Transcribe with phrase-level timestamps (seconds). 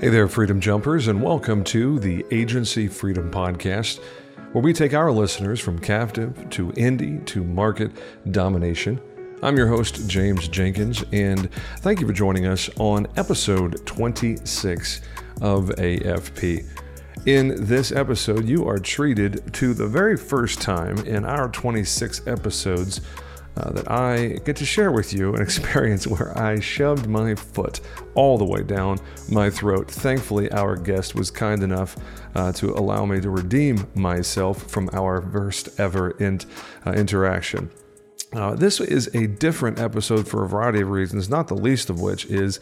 [0.00, 4.00] Hey there, Freedom Jumpers, and welcome to the Agency Freedom Podcast,
[4.52, 7.92] where we take our listeners from captive to indie to market
[8.32, 8.98] domination.
[9.42, 15.02] I'm your host, James Jenkins, and thank you for joining us on episode 26
[15.42, 16.66] of AFP.
[17.26, 23.02] In this episode, you are treated to the very first time in our 26 episodes
[23.56, 27.80] uh, that I get to share with you an experience where I shoved my foot
[28.14, 28.98] all the way down
[29.30, 29.90] my throat.
[29.90, 31.96] Thankfully, our guest was kind enough
[32.34, 36.40] uh, to allow me to redeem myself from our first ever in,
[36.86, 37.70] uh, interaction.
[38.32, 42.00] Uh, this is a different episode for a variety of reasons, not the least of
[42.00, 42.60] which is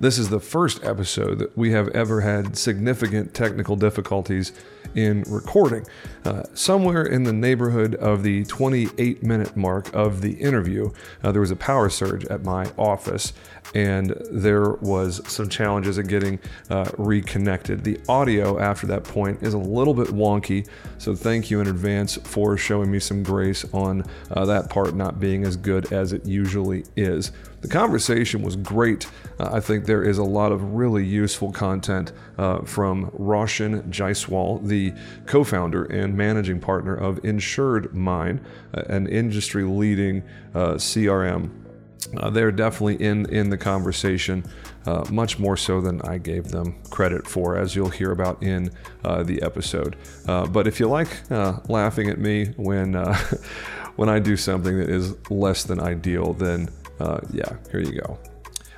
[0.00, 4.52] this is the first episode that we have ever had significant technical difficulties
[4.94, 5.84] in recording.
[6.24, 10.90] Uh, somewhere in the neighborhood of the 28 minute mark of the interview,
[11.22, 13.32] uh, there was a power surge at my office,
[13.74, 16.38] and there was some challenges in getting
[16.70, 17.84] uh, reconnected.
[17.84, 20.66] The audio after that point is a little bit wonky,
[20.98, 25.20] so thank you in advance for showing me some grace on uh, that part not
[25.20, 27.32] being as good as it usually is.
[27.60, 29.08] The conversation was great.
[29.38, 34.66] Uh, I think there is a lot of really useful content uh, from Roshan Jaiswal,
[34.66, 34.92] the
[35.26, 38.40] co founder and managing partner of InsuredMine,
[38.74, 40.22] uh, an industry leading
[40.54, 41.50] uh, CRM.
[42.16, 44.44] Uh, they're definitely in, in the conversation,
[44.86, 48.70] uh, much more so than I gave them credit for, as you'll hear about in
[49.02, 49.96] the episode.
[50.24, 51.08] but if you like
[51.68, 52.94] laughing at me when
[53.96, 56.68] when I do something that is less than ideal, then
[57.00, 58.18] uh, yeah, here you go.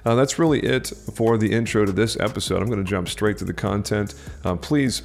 [0.05, 2.63] Uh, that's really it for the intro to this episode.
[2.63, 4.15] I'm going to jump straight to the content.
[4.45, 5.03] Uh, please,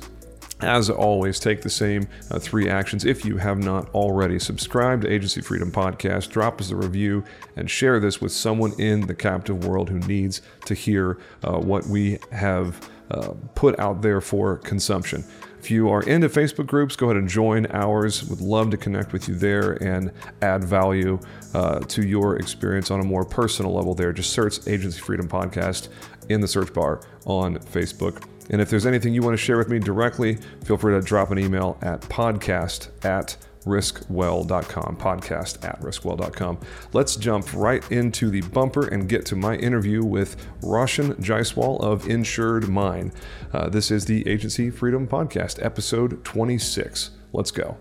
[0.61, 4.39] as always, take the same uh, three actions if you have not already.
[4.39, 7.25] Subscribe to Agency Freedom Podcast, drop us a review,
[7.57, 11.85] and share this with someone in the captive world who needs to hear uh, what
[11.87, 15.25] we have uh, put out there for consumption.
[15.65, 18.23] If you are into Facebook groups, go ahead and join ours.
[18.25, 20.11] Would love to connect with you there and
[20.43, 21.19] add value
[21.55, 24.13] uh, to your experience on a more personal level there.
[24.13, 25.87] Just search Agency Freedom Podcast
[26.29, 28.27] in the search bar on Facebook.
[28.51, 31.31] And if there's anything you want to share with me directly, feel free to drop
[31.31, 36.59] an email at podcast at riskwell.com, podcast at riskwell.com.
[36.93, 42.03] Let's jump right into the bumper and get to my interview with Roshan Jaiswal of
[42.03, 43.13] InsuredMine.
[43.53, 47.11] Uh, this is the Agency Freedom Podcast, episode 26.
[47.33, 47.77] Let's go.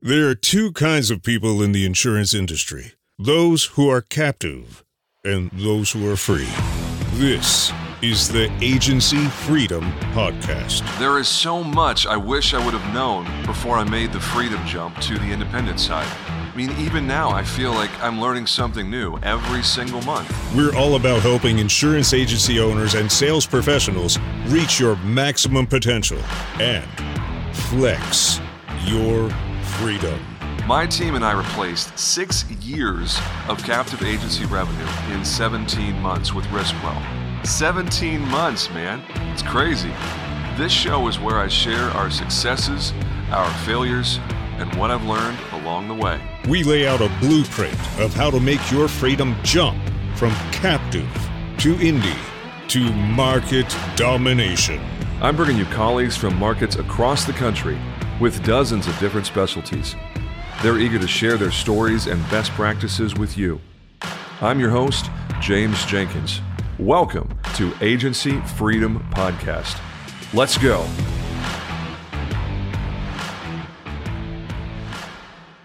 [0.00, 4.84] There are two kinds of people in the insurance industry those who are captive
[5.24, 6.48] and those who are free.
[7.14, 9.82] This is the Agency Freedom
[10.12, 10.82] Podcast.
[11.00, 14.64] There is so much I wish I would have known before I made the freedom
[14.64, 16.06] jump to the independent side.
[16.28, 20.32] I mean, even now, I feel like I'm learning something new every single month.
[20.54, 26.20] We're all about helping insurance agency owners and sales professionals reach your maximum potential
[26.60, 26.86] and
[27.52, 28.40] flex
[28.84, 29.28] your
[29.78, 30.20] freedom.
[30.68, 36.44] My team and I replaced six years of captive agency revenue in 17 months with
[36.46, 37.17] Riskwell.
[37.44, 39.02] 17 months, man.
[39.32, 39.92] It's crazy.
[40.56, 42.92] This show is where I share our successes,
[43.30, 44.18] our failures,
[44.58, 46.20] and what I've learned along the way.
[46.48, 49.78] We lay out a blueprint of how to make your freedom jump
[50.16, 51.08] from captive
[51.58, 52.18] to indie
[52.68, 54.80] to market domination.
[55.22, 57.78] I'm bringing you colleagues from markets across the country
[58.20, 59.94] with dozens of different specialties.
[60.62, 63.60] They're eager to share their stories and best practices with you.
[64.40, 65.10] I'm your host,
[65.40, 66.40] James Jenkins.
[66.78, 69.80] Welcome to Agency Freedom Podcast.
[70.32, 70.86] Let's go.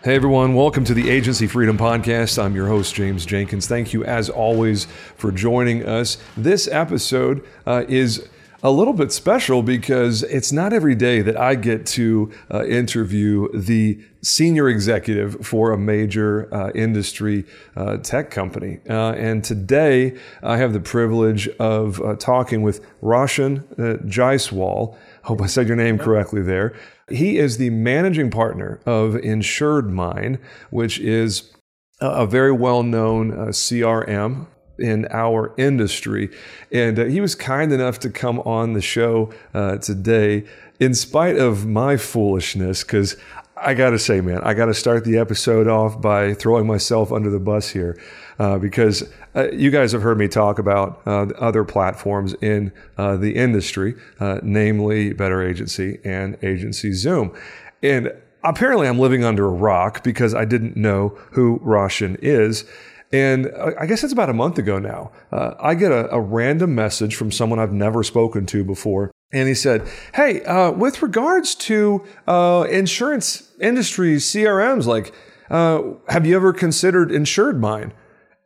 [0.04, 2.42] Hey everyone, welcome to the Agency Freedom Podcast.
[2.44, 3.68] I'm your host, James Jenkins.
[3.68, 4.86] Thank you, as always,
[5.16, 6.18] for joining us.
[6.36, 8.28] This episode uh, is
[8.64, 13.50] a little bit special because it's not every day that I get to uh, interview
[13.54, 17.44] the senior executive for a major uh, industry
[17.76, 18.80] uh, tech company.
[18.90, 24.96] Uh, and today I have the privilege of uh, talking with Roshan uh, Jaiswal.
[25.24, 26.74] Hope I said your name correctly there.
[27.10, 30.40] He is the managing partner of InsuredMine,
[30.70, 31.52] which is
[32.00, 34.48] a very well known CRM
[34.78, 36.30] in our industry.
[36.72, 40.46] And uh, he was kind enough to come on the show uh, today,
[40.80, 43.16] in spite of my foolishness, because
[43.56, 47.12] I got to say, man, I got to start the episode off by throwing myself
[47.12, 47.98] under the bus here.
[48.40, 49.04] Uh, because
[49.36, 53.94] uh, you guys have heard me talk about uh, other platforms in uh, the industry,
[54.42, 57.36] namely Better Agency and Agency Zoom.
[57.84, 58.12] And
[58.44, 62.66] apparently, I'm living under a rock because I didn't know who Roshan is.
[63.14, 65.12] And I guess it's about a month ago now.
[65.32, 69.12] Uh, I get a, a, random message from someone I've never spoken to before.
[69.32, 75.14] And he said, Hey, uh, with regards to uh, insurance industry CRMs, like,
[75.52, 77.92] uh, have you ever considered InsuredMine?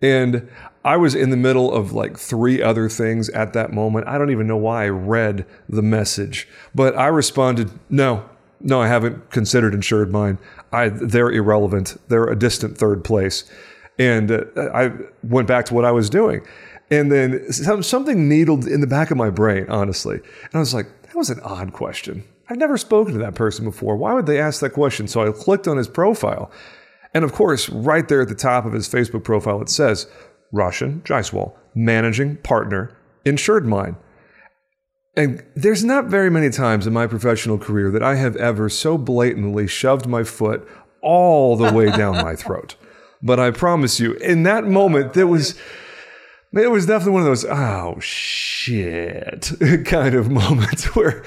[0.02, 0.50] And
[0.84, 4.06] I was in the middle of like three other things at that moment.
[4.08, 8.30] I don't even know why I read the message, but I responded, No,
[8.60, 10.40] no, I haven't considered InsuredMine.
[10.74, 11.96] I, they're irrelevant.
[12.10, 13.50] They're a distant third place.
[14.00, 14.92] And uh, I
[15.24, 16.46] went back to what I was doing.
[16.90, 20.16] And then some, something needled in the back of my brain, honestly.
[20.16, 22.24] And I was like, that was an odd question.
[22.50, 23.98] I've never spoken to that person before.
[23.98, 25.08] Why would they ask that question?
[25.08, 26.50] So I clicked on his profile.
[27.14, 30.08] And of course, right there at the top of his Facebook profile, it says,
[30.54, 32.96] Roshan Jaiswal, managing partner,
[33.26, 33.98] InsuredMine.
[35.16, 38.98] And there's not very many times in my professional career that I have ever so
[38.98, 40.66] blatantly shoved my foot
[41.02, 42.76] all the way down my throat.
[43.28, 45.54] But I promise you, in that moment, there was
[46.54, 49.52] it was definitely one of those oh shit
[49.86, 51.24] kind of moments where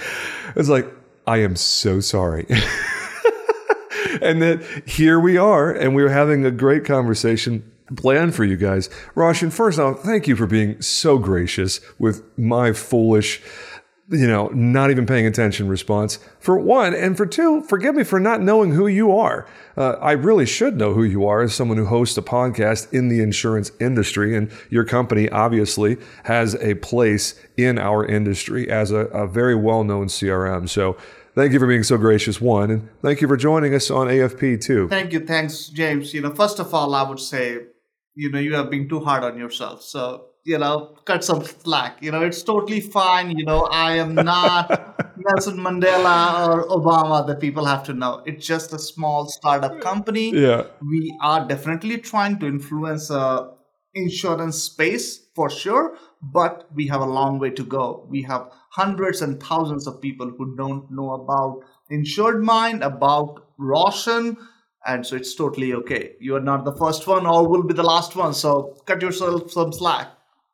[0.56, 0.88] it's like
[1.26, 2.47] I am so sorry.
[4.23, 8.56] and that here we are, and we are having a great conversation planned for you
[8.56, 8.88] guys.
[9.14, 13.43] Roshan, first off, thank you for being so gracious with my foolish
[14.10, 16.94] you know, not even paying attention response for one.
[16.94, 19.46] And for two, forgive me for not knowing who you are.
[19.76, 23.08] Uh, I really should know who you are as someone who hosts a podcast in
[23.08, 24.36] the insurance industry.
[24.36, 29.84] And your company obviously has a place in our industry as a, a very well
[29.84, 30.68] known CRM.
[30.68, 30.96] So
[31.36, 32.70] thank you for being so gracious, one.
[32.72, 34.88] And thank you for joining us on AFP, too.
[34.88, 35.20] Thank you.
[35.20, 36.12] Thanks, James.
[36.12, 37.58] You know, first of all, I would say,
[38.16, 39.84] you know, you have been too hard on yourself.
[39.84, 41.98] So you know, cut some slack.
[42.00, 43.37] You know, it's totally fine.
[43.37, 48.22] You know, I am not Nelson Mandela or Obama that people have to know.
[48.26, 50.32] It's just a small startup company.
[50.32, 50.64] Yeah.
[50.81, 53.50] We are definitely trying to influence a
[53.94, 58.06] insurance space for sure, but we have a long way to go.
[58.08, 64.37] We have hundreds and thousands of people who don't know about InsuredMine, about Roshan,
[64.87, 66.12] and so it's totally okay.
[66.20, 68.32] You are not the first one or will be the last one.
[68.32, 70.08] So cut yourself some slack.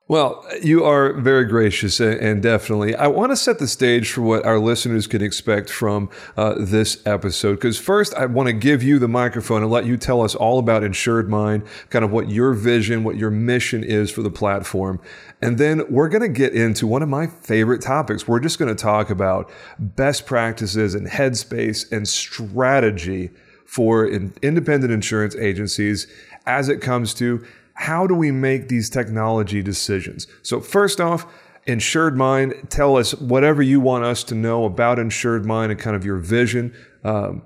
[0.08, 2.94] Well, you are very gracious, and definitely.
[2.94, 7.04] I want to set the stage for what our listeners can expect from uh, this
[7.04, 7.54] episode.
[7.54, 10.60] Because first, I want to give you the microphone and let you tell us all
[10.60, 15.00] about InsuredMine, kind of what your vision, what your mission is for the platform.
[15.42, 18.28] And then we're going to get into one of my favorite topics.
[18.28, 19.50] We're just going to talk about
[19.80, 23.30] best practices and headspace and strategy
[23.64, 26.06] for independent insurance agencies
[26.46, 27.44] as it comes to
[27.76, 30.26] how do we make these technology decisions?
[30.42, 31.26] So, first off,
[31.66, 36.16] InsuredMine, tell us whatever you want us to know about InsuredMine and kind of your
[36.16, 36.74] vision.
[37.04, 37.42] Um,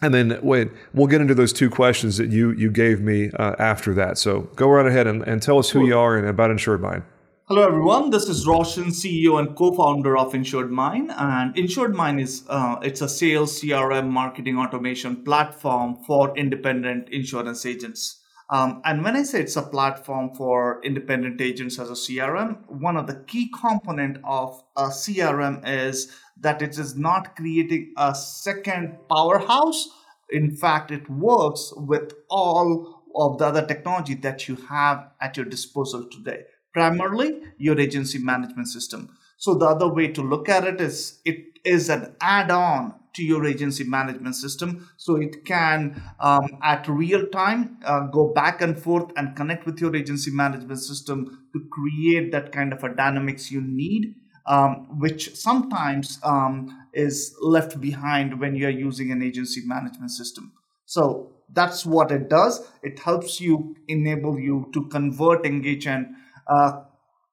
[0.00, 3.56] and then wait, we'll get into those two questions that you you gave me uh,
[3.58, 4.16] after that.
[4.18, 7.02] So go right ahead and, and tell us who you are and about InsuredMine.
[7.46, 11.14] Hello everyone, this is Roshan, CEO and co-founder of InsuredMine.
[11.16, 18.20] And InsuredMine is uh, it's a sales CRM marketing automation platform for independent insurance agents.
[18.50, 22.96] Um, and when I say it's a platform for independent agents as a CRM, one
[22.96, 28.96] of the key component of a CRM is that it is not creating a second
[29.10, 29.88] powerhouse.
[30.30, 35.46] In fact, it works with all of the other technology that you have at your
[35.46, 39.10] disposal today, primarily your agency management system.
[39.36, 43.44] So the other way to look at it is it is an add-on to your
[43.46, 49.12] agency management system so it can um, at real time uh, go back and forth
[49.16, 53.60] and connect with your agency management system to create that kind of a dynamics you
[53.60, 54.14] need
[54.48, 60.52] um, which sometimes um, is left behind when you're using an agency management system.
[60.86, 62.66] So that's what it does.
[62.82, 66.06] It helps you enable you to convert engage and
[66.46, 66.80] uh,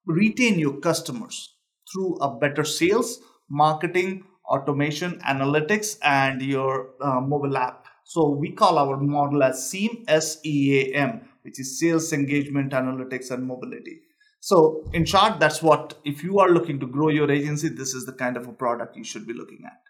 [0.06, 1.54] retain your customers
[1.90, 7.86] through a better sales marketing automation, analytics, and your uh, mobile app.
[8.04, 14.02] So we call our model as SEAM, S-E-A-M, which is Sales Engagement, Analytics, and Mobility.
[14.40, 18.06] So in short, that's what, if you are looking to grow your agency, this is
[18.06, 19.80] the kind of a product you should be looking at.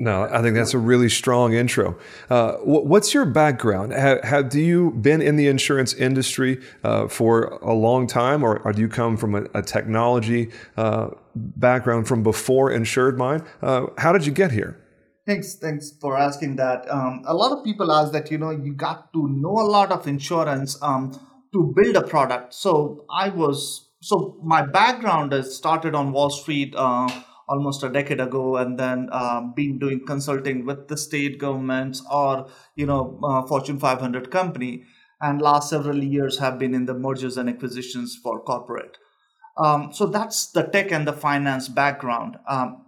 [0.00, 1.98] No, I think that's a really strong intro.
[2.30, 3.92] Uh, what's your background?
[3.92, 8.60] Have, have, do you been in the insurance industry uh, for a long time, or,
[8.60, 13.44] or, do you come from a, a technology uh, background from before InsuredMine?
[13.60, 14.80] Uh, how did you get here?
[15.26, 16.88] Thanks, thanks for asking that.
[16.88, 19.90] Um, a lot of people ask that you know you got to know a lot
[19.90, 21.10] of insurance um,
[21.52, 22.54] to build a product.
[22.54, 27.08] So I was so my background is started on Wall Street uh,
[27.48, 32.48] almost a decade ago and then um, been doing consulting with the state governments or
[32.76, 34.84] you know uh, fortune 500 company
[35.20, 38.98] and last several years have been in the mergers and acquisitions for corporate.
[39.56, 42.36] Um, so that's the tech and the finance background.
[42.48, 42.84] Um,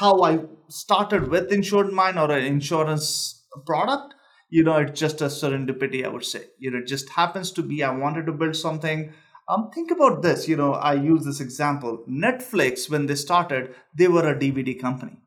[0.00, 4.14] how I started with InsuredMine or an insurance product,
[4.50, 6.46] you know, it's just a serendipity, I would say.
[6.58, 9.12] You know, it just happens to be I wanted to build something.
[9.48, 10.48] Um, think about this.
[10.48, 12.04] You know, I use this example.
[12.08, 15.18] Netflix, when they started, they were a DVD company.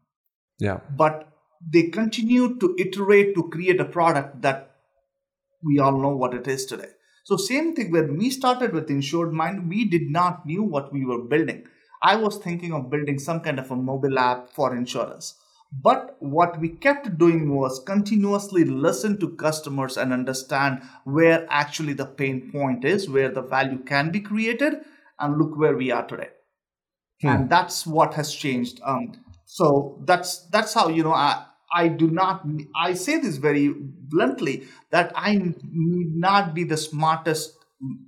[0.59, 0.79] Yeah.
[0.95, 1.27] But
[1.61, 4.71] they continued to iterate to create a product that
[5.63, 6.89] we all know what it is today.
[7.25, 11.23] So same thing when we started with InsuredMine, we did not knew what we were
[11.23, 11.65] building.
[12.01, 15.35] I was thinking of building some kind of a mobile app for insurance.
[15.71, 22.05] But what we kept doing was continuously listen to customers and understand where actually the
[22.05, 24.75] pain point is, where the value can be created,
[25.19, 26.29] and look where we are today.
[27.21, 27.27] Hmm.
[27.27, 28.79] And that's what has changed.
[28.83, 29.13] Um,
[29.45, 32.45] so that's that's how you know I I do not
[32.75, 37.57] I say this very bluntly that I need not be the smartest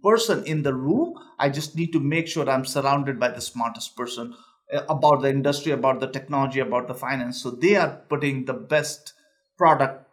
[0.01, 1.15] person in the room.
[1.37, 4.35] I just need to make sure I'm surrounded by the smartest person
[4.71, 7.41] Uh, about the industry, about the technology, about the finance.
[7.41, 9.13] So they are putting the best
[9.57, 10.05] product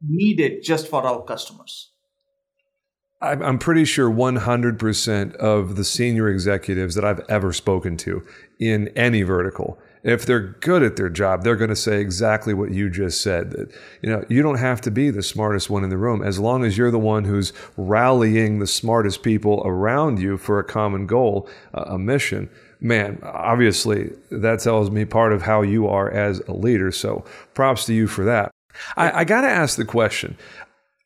[0.00, 1.90] needed just for our customers.
[3.20, 8.24] I'm pretty sure 100% of the senior executives that I've ever spoken to
[8.60, 12.70] in any vertical if they're good at their job, they're going to say exactly what
[12.70, 13.50] you just said.
[13.50, 13.72] That
[14.02, 16.64] you know, you don't have to be the smartest one in the room as long
[16.64, 21.48] as you're the one who's rallying the smartest people around you for a common goal,
[21.74, 22.48] a mission.
[22.80, 26.92] Man, obviously, that tells me part of how you are as a leader.
[26.92, 28.52] So, props to you for that.
[28.96, 30.36] I, I got to ask the question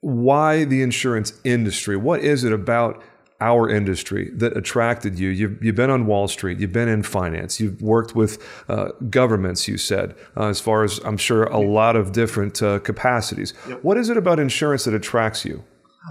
[0.00, 1.96] why the insurance industry?
[1.96, 3.02] What is it about
[3.40, 5.28] our industry that attracted you?
[5.28, 9.68] You've, you've been on Wall Street, you've been in finance, you've worked with uh, governments,
[9.68, 13.54] you said, uh, as far as I'm sure a lot of different uh, capacities.
[13.68, 13.84] Yep.
[13.84, 15.64] What is it about insurance that attracts you?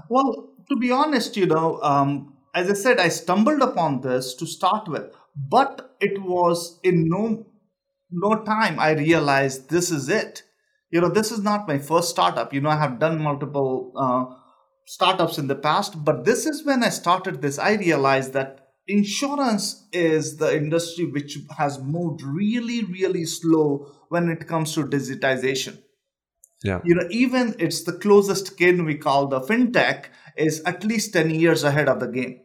[0.09, 4.45] Well, to be honest, you know, um, as I said, I stumbled upon this to
[4.45, 7.45] start with, but it was in no
[8.11, 10.43] no time I realized this is it.
[10.89, 12.53] You know, this is not my first startup.
[12.53, 14.35] You know, I have done multiple uh,
[14.85, 17.57] startups in the past, but this is when I started this.
[17.57, 24.47] I realized that insurance is the industry which has moved really, really slow when it
[24.47, 25.77] comes to digitization.
[26.63, 26.81] Yeah.
[26.83, 30.05] You know, even it's the closest kin we call the fintech
[30.37, 32.41] is at least 10 years ahead of the game.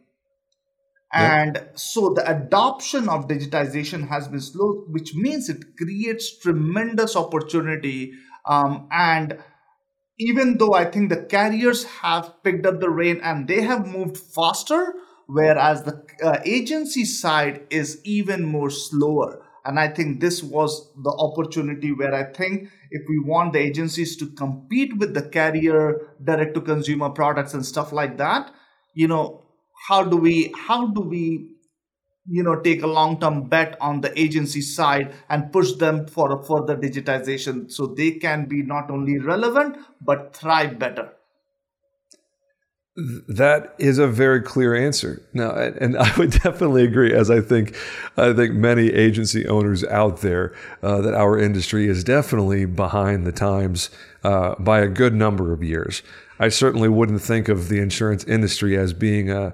[1.13, 1.67] And yeah.
[1.75, 8.13] so the adoption of digitization has been slow, which means it creates tremendous opportunity.
[8.45, 9.39] Um, and
[10.19, 14.17] even though I think the carriers have picked up the rein and they have moved
[14.17, 14.93] faster,
[15.27, 19.43] whereas the uh, agency side is even more slower.
[19.63, 24.15] And I think this was the opportunity where I think if we want the agencies
[24.17, 28.51] to compete with the carrier direct to consumer products and stuff like that,
[28.93, 29.46] you know,
[29.87, 31.49] how do we how do we
[32.29, 36.31] you know take a long term bet on the agency side and push them for
[36.37, 41.11] a further digitization so they can be not only relevant but thrive better
[43.27, 45.21] that is a very clear answer.
[45.31, 47.75] Now, and I would definitely agree, as I think,
[48.17, 53.31] I think many agency owners out there, uh, that our industry is definitely behind the
[53.31, 53.91] times
[54.23, 56.01] uh, by a good number of years.
[56.39, 59.53] I certainly wouldn't think of the insurance industry as being a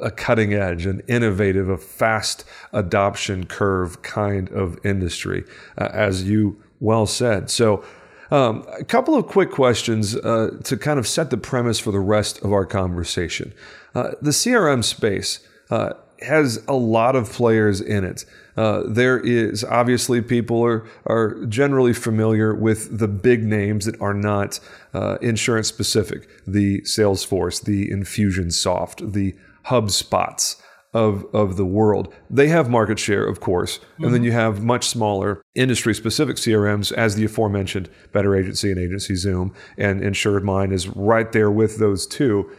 [0.00, 5.44] a cutting edge, an innovative, a fast adoption curve kind of industry,
[5.76, 7.50] uh, as you well said.
[7.50, 7.84] So,
[8.30, 12.00] um, a couple of quick questions uh, to kind of set the premise for the
[12.00, 13.54] rest of our conversation.
[13.94, 15.40] Uh, the CRM space
[15.70, 18.24] uh, has a lot of players in it.
[18.56, 24.14] Uh, there is obviously people are are generally familiar with the big names that are
[24.14, 24.58] not
[24.94, 29.34] uh, insurance specific, the Salesforce, the Infusionsoft, the
[29.68, 30.60] HubSpots
[30.94, 32.12] of, of the world.
[32.30, 33.78] They have market share, of course.
[33.78, 34.04] Mm-hmm.
[34.04, 34.26] And then mm-hmm.
[34.26, 39.54] you have much smaller industry specific CRMs, as the aforementioned Better Agency and Agency Zoom,
[39.76, 42.50] and InsuredMine is right there with those two.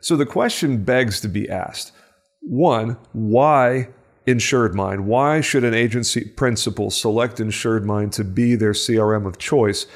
[0.00, 1.92] So the question begs to be asked
[2.40, 3.88] one, why
[4.26, 5.00] InsuredMine?
[5.00, 9.86] Why should an agency principal select InsuredMine to be their CRM of choice?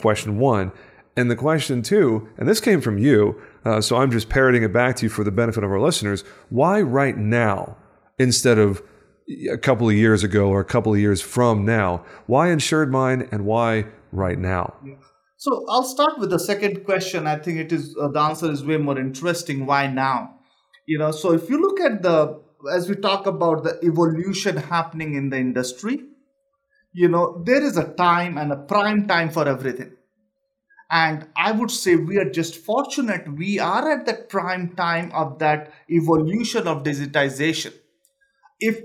[0.00, 0.72] Question one.
[1.16, 4.72] And the question two, and this came from you, uh, so I'm just parroting it
[4.72, 6.22] back to you for the benefit of our listeners.
[6.48, 7.76] Why right now
[8.18, 8.82] instead of
[9.50, 12.04] a couple of years ago or a couple of years from now?
[12.26, 14.74] Why InsuredMine and why right now?
[15.36, 17.26] So I'll start with the second question.
[17.26, 19.66] I think it is uh, the answer is way more interesting.
[19.66, 20.34] Why now?
[20.86, 22.40] You know, so if you look at the
[22.72, 26.00] as we talk about the evolution happening in the industry,
[26.92, 29.92] you know, there is a time and a prime time for everything
[30.90, 33.36] And I would say we are just fortunate.
[33.36, 37.74] We are at the prime time of that evolution of digitization.
[38.58, 38.80] If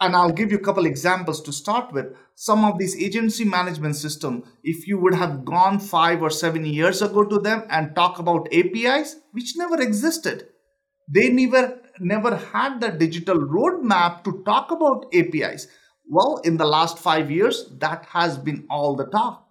[0.00, 2.14] and I'll give you a couple examples to start with.
[2.34, 7.00] Some of these agency management system, if you would have gone five or seven years
[7.00, 10.48] ago to them and talk about APIs, which never existed,
[11.08, 15.66] they never never had the digital roadmap to talk about APIs.
[16.08, 19.45] Well, in the last five years, that has been all the talk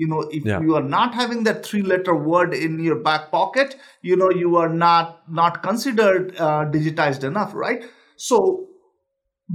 [0.00, 0.60] you know if yeah.
[0.66, 3.76] you are not having that three letter word in your back pocket
[4.10, 7.84] you know you are not not considered uh, digitized enough right
[8.16, 8.42] so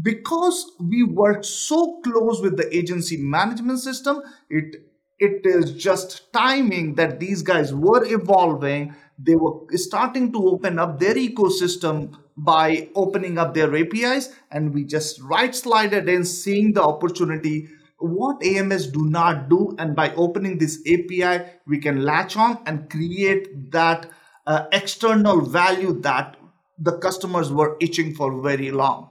[0.01, 4.75] because we work so close with the agency management system it
[5.17, 10.99] it is just timing that these guys were evolving they were starting to open up
[10.99, 16.83] their ecosystem by opening up their apis and we just right slided in seeing the
[16.83, 17.69] opportunity
[18.05, 19.75] what AMS do not do.
[19.77, 24.09] And by opening this API, we can latch on and create that
[24.47, 26.37] uh, external value that
[26.77, 29.09] the customers were itching for very long.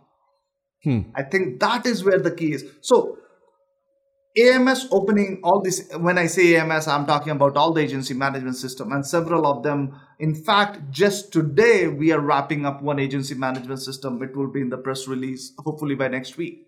[0.82, 1.00] Hmm.
[1.14, 2.64] I think that is where the key is.
[2.82, 3.18] So
[4.36, 8.56] AMS opening all this, when I say AMS, I'm talking about all the agency management
[8.56, 9.98] system and several of them.
[10.18, 14.22] In fact, just today, we are wrapping up one agency management system.
[14.22, 16.66] It will be in the press release, hopefully by next week.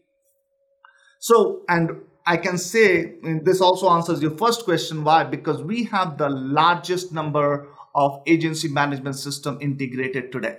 [1.19, 3.15] So, and I can say
[3.45, 5.25] this also answers your first question why?
[5.25, 10.59] Because we have the largest number of agency management system integrated today.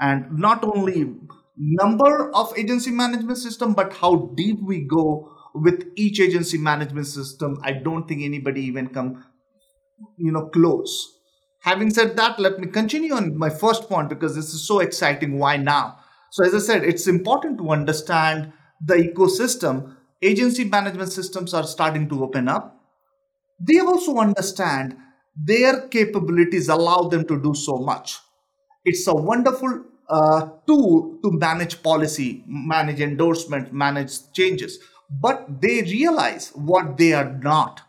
[0.00, 1.14] And not only
[1.56, 7.58] number of agency management system, but how deep we go with each agency management system.
[7.62, 9.24] I don't think anybody even come,
[10.16, 11.18] you know, close.
[11.60, 15.38] Having said that, let me continue on my first point because this is so exciting.
[15.38, 15.98] Why now?
[16.32, 18.52] So as I said, it's important to understand
[18.84, 22.80] the ecosystem, agency management systems are starting to open up.
[23.60, 24.96] They also understand
[25.36, 28.18] their capabilities allow them to do so much.
[28.84, 34.78] It's a wonderful uh, tool to manage policy, manage endorsement, manage changes.
[35.10, 37.82] But they realize what they are not.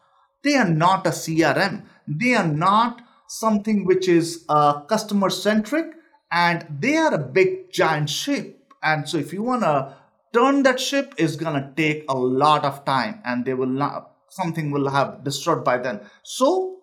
[0.44, 1.86] They are not a CRM.
[2.08, 5.88] They are not something which is uh, customer centric
[6.32, 8.74] and they are a big giant ship.
[8.84, 9.96] And so if you want to
[10.36, 14.70] turn that ship is to take a lot of time and they will not something
[14.70, 16.02] will have destroyed by then.
[16.24, 16.80] So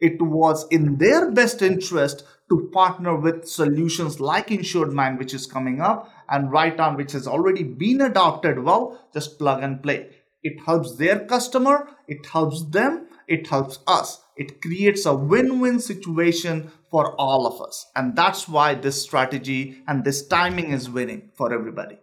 [0.00, 5.80] it was in their best interest to partner with solutions like InsuredMine which is coming
[5.80, 8.58] up and right on which has already been adopted.
[8.58, 10.08] Well just plug and play.
[10.42, 14.22] It helps their customer it helps them it helps us.
[14.36, 17.86] It creates a win-win situation for all of us.
[17.96, 21.98] And that's why this strategy and this timing is winning for everybody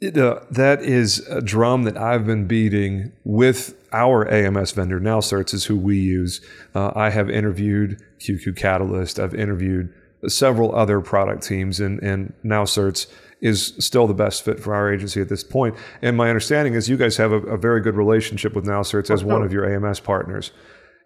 [0.00, 4.98] that is a drum that I've been beating with our AMS vendor.
[4.98, 6.40] NowCerts is who we use.
[6.74, 9.20] Uh, I have interviewed QQ Catalyst.
[9.20, 9.92] I've interviewed
[10.26, 13.08] several other product teams, and, and NowCerts
[13.40, 15.74] is still the best fit for our agency at this point.
[16.02, 19.24] And my understanding is you guys have a, a very good relationship with NowCerts as
[19.24, 20.50] one of your AMS partners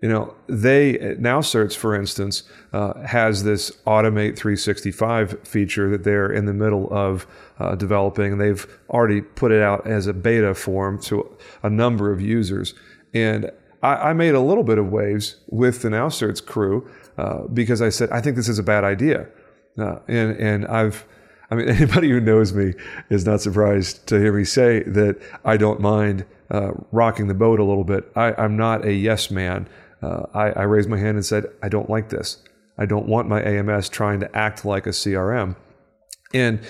[0.05, 2.43] you know they NowCerts for instance
[2.75, 7.27] uh, has this automate 365 feature that they're in the middle of
[7.59, 8.37] uh, developing.
[8.37, 12.75] They've already put it out as a beta form to a number of users.
[13.15, 13.51] And
[13.83, 16.87] I, I made a little bit of waves with the NowCerts crew
[17.17, 19.27] uh, because I said I think this is a bad idea.
[19.79, 21.07] Uh, and and I've
[21.51, 22.75] I mean anybody who knows me
[23.09, 27.59] is not surprised to hear me say that I don't mind uh, rocking the boat
[27.59, 28.05] a little bit.
[28.15, 29.67] I, I'm not a yes man
[30.05, 32.43] uh, I, I raised my hand and said, I don't like this.
[32.77, 35.57] I don't want my AMS trying to act like a CRM.
[36.33, 36.61] And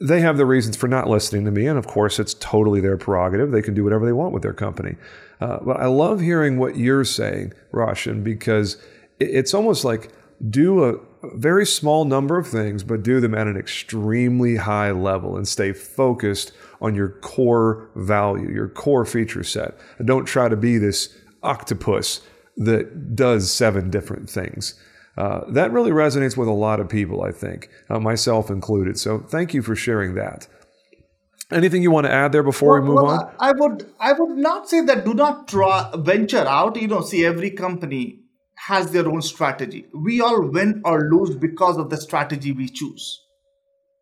[0.00, 1.66] they have the reasons for not listening to me.
[1.66, 3.50] And of course, it's totally their prerogative.
[3.50, 4.96] They can do whatever they want with their company.
[5.40, 8.78] Uh, but I love hearing what you're saying, Roshan, because
[9.20, 10.10] it's almost like
[10.48, 10.94] do a
[11.34, 15.72] very small number of things, but do them at an extremely high level and stay
[15.72, 19.78] focused on your core value, your core feature set.
[19.98, 22.20] And don't try to be this octopus
[22.56, 24.74] that does seven different things.
[25.16, 28.98] Uh, that really resonates with a lot of people, I think, uh, myself included.
[28.98, 30.48] So thank you for sharing that.
[31.52, 33.34] Anything you want to add there before well, we move well, on?
[33.38, 36.80] I would I would not say that do not try, venture out.
[36.80, 38.20] You know, see every company
[38.56, 39.86] has their own strategy.
[39.94, 43.20] We all win or lose because of the strategy we choose.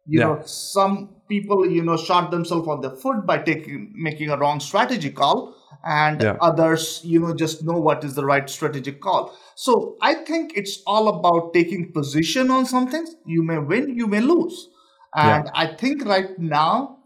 [0.07, 0.27] You yeah.
[0.27, 4.61] know, some people you know shot themselves on the foot by taking making a wrong
[4.61, 6.37] strategy call and yeah.
[6.41, 10.83] others you know just know what is the right strategic call so i think it's
[10.87, 14.69] all about taking position on some things you may win you may lose
[15.15, 15.51] and yeah.
[15.55, 16.99] i think right now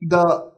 [0.00, 0.52] the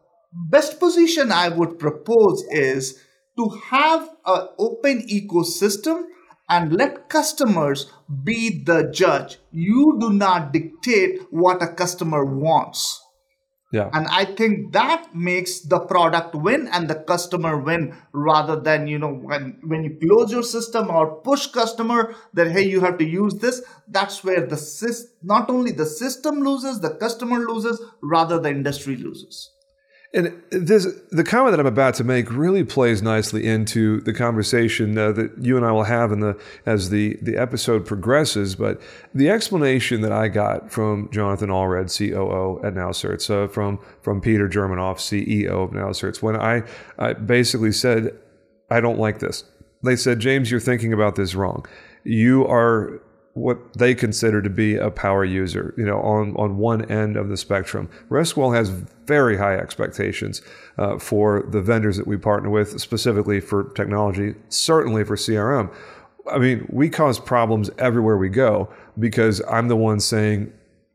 [0.51, 3.03] best position i would propose is
[3.37, 6.05] to have an open ecosystem
[6.49, 7.93] and let customers
[8.25, 9.39] be the judge.
[9.51, 13.03] You do not dictate what a customer wants.
[13.73, 13.91] Yeah.
[13.93, 18.99] And I think that makes the product win and the customer win rather than, you
[18.99, 23.05] know, when, when you close your system or push customer that, hey, you have to
[23.05, 24.57] use this, that's where the
[25.23, 29.51] not only the system loses, the customer loses, rather the industry loses.
[30.17, 34.97] And this, the comment that I'm about to make really plays nicely into the conversation
[34.97, 38.57] uh, that you and I will have in the as the the episode progresses.
[38.57, 38.81] But
[39.15, 44.49] the explanation that I got from Jonathan Allred, COO at NowCerts, uh, from from Peter
[44.49, 46.63] Germanoff, CEO of NowCerts, when I,
[46.99, 48.19] I basically said,
[48.71, 49.45] I don't like this.
[49.83, 51.67] They said, James, you're thinking about this wrong.
[52.05, 53.03] You are
[53.37, 57.29] what they consider to be a power user, you know, on, on one end of
[57.29, 57.87] the spectrum.
[58.09, 58.71] Riskwell has
[59.05, 60.41] very high expectations
[60.79, 65.71] uh, for the vendors that we partner with, specifically for technology, certainly for CRM.
[66.33, 70.51] I mean, we cause problems everywhere we go because I'm the one saying,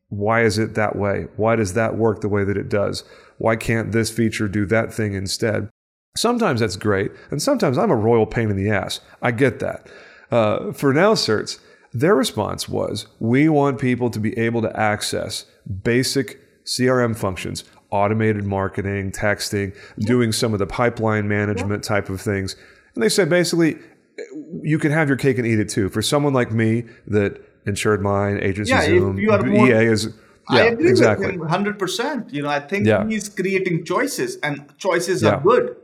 [0.09, 1.27] why is it that way?
[1.35, 3.03] Why does that work the way that it does?
[3.37, 5.69] Why can't this feature do that thing instead?
[6.17, 8.99] Sometimes that's great, and sometimes I'm a royal pain in the ass.
[9.21, 9.87] I get that.
[10.31, 11.59] Uh, for NowCerts,
[11.93, 15.45] their response was we want people to be able to access
[15.83, 22.55] basic CRM functions, automated marketing, texting, doing some of the pipeline management type of things.
[22.95, 23.77] And they said basically,
[24.61, 25.89] you can have your cake and eat it too.
[25.89, 30.13] For someone like me that InsuredMine, agency yeah, Zoom, more, EA is.
[30.49, 31.37] Yeah, I agree exactly.
[31.37, 32.33] with him 100%.
[32.33, 33.07] You know, I think yeah.
[33.07, 35.35] he's creating choices and choices yeah.
[35.35, 35.75] are good.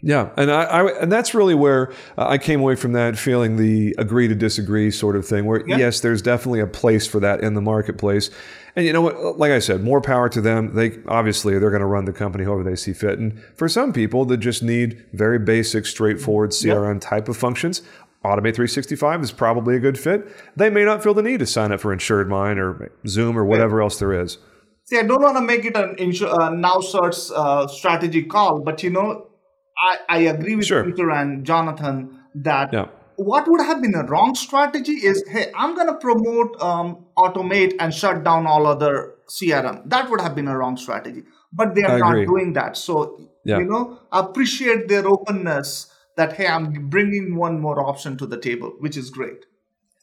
[0.00, 3.56] Yeah, and I, I, and that's really where uh, I came away from that feeling
[3.56, 5.44] the agree to disagree sort of thing.
[5.44, 5.76] Where yeah.
[5.76, 8.30] yes, there's definitely a place for that in the marketplace,
[8.76, 9.38] and you know what?
[9.38, 10.74] Like I said, more power to them.
[10.74, 13.18] They obviously they're going to run the company however they see fit.
[13.18, 17.02] And for some people that just need very basic, straightforward CRM yep.
[17.02, 17.82] type of functions,
[18.24, 20.28] Automate 365 is probably a good fit.
[20.56, 23.78] They may not feel the need to sign up for InsuredMine or Zoom or whatever
[23.78, 23.84] yeah.
[23.84, 24.38] else there is.
[24.84, 28.60] See, I don't want to make it an insur- uh, now search uh, strategy call,
[28.60, 29.27] but you know,
[29.78, 30.84] I, I agree with sure.
[30.84, 32.86] Peter and Jonathan that yeah.
[33.16, 37.74] what would have been a wrong strategy is hey, I'm going to promote, um, automate,
[37.78, 39.88] and shut down all other CRM.
[39.88, 41.22] That would have been a wrong strategy.
[41.52, 42.26] But they are I not agree.
[42.26, 42.76] doing that.
[42.76, 43.58] So, yeah.
[43.58, 48.74] you know, appreciate their openness that, hey, I'm bringing one more option to the table,
[48.80, 49.46] which is great.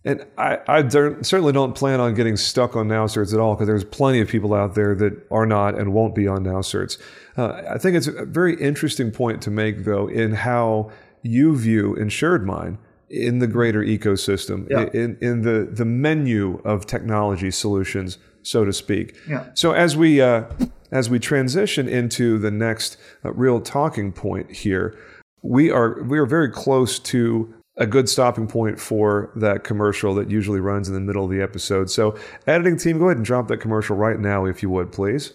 [0.06, 3.68] And I, I don't, certainly don't plan on getting stuck on NowCerts at all because
[3.68, 7.00] there's plenty of people out there that are not and won't be on NowCerts.
[7.36, 10.92] Uh, I think it's a very interesting point to make, though, in how
[11.24, 12.78] you view InsuredMine
[13.10, 14.90] in the greater ecosystem, yeah.
[14.94, 19.16] in, in the, the menu of technology solutions, so to speak.
[19.28, 19.48] Yeah.
[19.56, 20.44] So as we, uh,
[20.92, 24.96] as we transition into the next uh, real talking point here,
[25.42, 30.30] we are, we are very close to a good stopping point for that commercial that
[30.30, 31.90] usually runs in the middle of the episode.
[31.90, 35.34] So, editing team, go ahead and drop that commercial right now, if you would, please.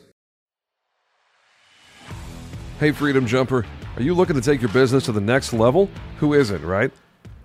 [2.78, 5.90] Hey, Freedom Jumper, are you looking to take your business to the next level?
[6.18, 6.90] Who isn't, right?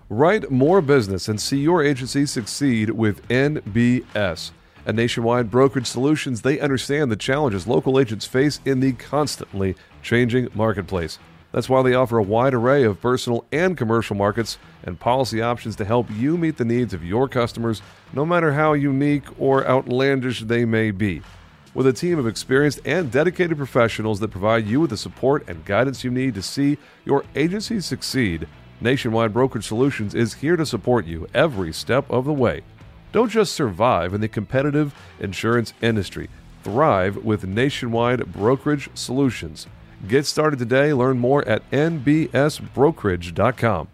[0.08, 4.52] Write more business and see your agency succeed with NBS.
[4.86, 10.48] At Nationwide Brokerage Solutions, they understand the challenges local agents face in the constantly changing
[10.54, 11.18] marketplace.
[11.52, 15.76] That's why they offer a wide array of personal and commercial markets and policy options
[15.76, 17.80] to help you meet the needs of your customers,
[18.12, 21.22] no matter how unique or outlandish they may be.
[21.74, 25.64] With a team of experienced and dedicated professionals that provide you with the support and
[25.64, 28.48] guidance you need to see your agency succeed,
[28.80, 32.62] Nationwide Brokerage Solutions is here to support you every step of the way.
[33.12, 36.28] Don't just survive in the competitive insurance industry,
[36.62, 39.66] thrive with Nationwide Brokerage Solutions.
[40.06, 40.92] Get started today.
[40.92, 43.88] Learn more at nbsbrokerage.com.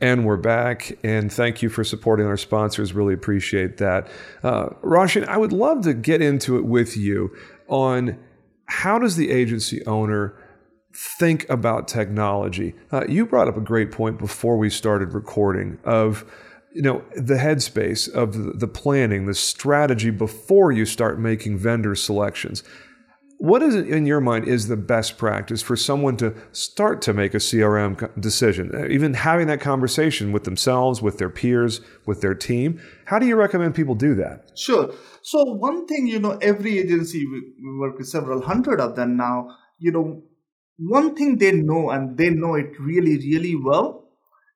[0.00, 2.92] And we're back, and thank you for supporting our sponsors.
[2.92, 4.06] Really appreciate that.
[4.44, 8.16] Uh, Roshan, I would love to get into it with you on
[8.66, 10.40] how does the agency owner
[10.94, 12.76] think about technology?
[12.92, 16.24] Uh, you brought up a great point before we started recording of
[16.72, 22.62] you know the headspace of the planning the strategy before you start making vendor selections.
[23.40, 27.34] What is in your mind is the best practice for someone to start to make
[27.34, 28.72] a crm decision?
[28.74, 33.26] Uh, even having that conversation with themselves with their peers with their team how do
[33.26, 34.50] you recommend people do that?
[34.54, 34.92] Sure.
[35.22, 39.48] So one thing you know every agency we work with several hundred of them now
[39.78, 40.22] you know
[40.78, 44.07] one thing they know and they know it really really well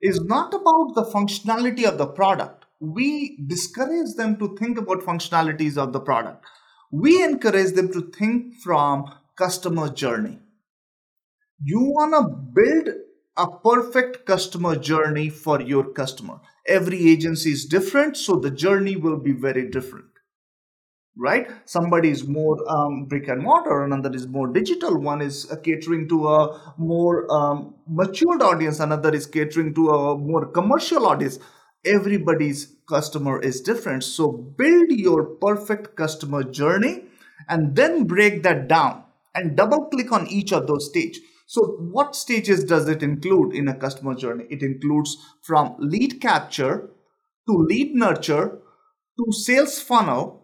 [0.02, 2.66] is not about the functionality of the product.
[2.80, 6.44] We discourage them to think about functionalities of the product.
[6.90, 10.38] We encourage them to think from customer journey.
[11.64, 12.22] you want to
[12.62, 12.96] build
[13.36, 16.40] a perfect customer journey for your customer.
[16.66, 20.06] Every agency is different, so the journey will be very different.
[21.16, 21.46] Right?
[21.66, 24.98] Somebody is more um, brick and mortar, another is more digital.
[24.98, 30.16] One is uh, catering to a more um, matured audience, another is catering to a
[30.16, 31.38] more commercial audience.
[31.84, 34.04] Everybody's customer is different.
[34.04, 37.04] So build your perfect customer journey
[37.48, 41.22] and then break that down and double click on each of those stages
[41.52, 44.46] so, what stages does it include in a customer journey?
[44.48, 46.88] It includes from lead capture
[47.46, 48.58] to lead nurture
[49.18, 50.41] to sales funnel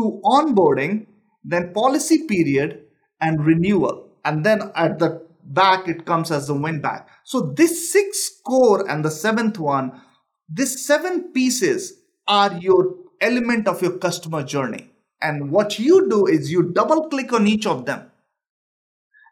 [0.00, 1.06] to onboarding,
[1.44, 2.82] then policy period
[3.20, 4.08] and renewal.
[4.24, 7.08] And then at the back, it comes as the win back.
[7.24, 10.00] So, this six core and the seventh one,
[10.48, 11.94] this seven pieces
[12.26, 14.90] are your element of your customer journey.
[15.20, 18.10] And what you do is you double click on each of them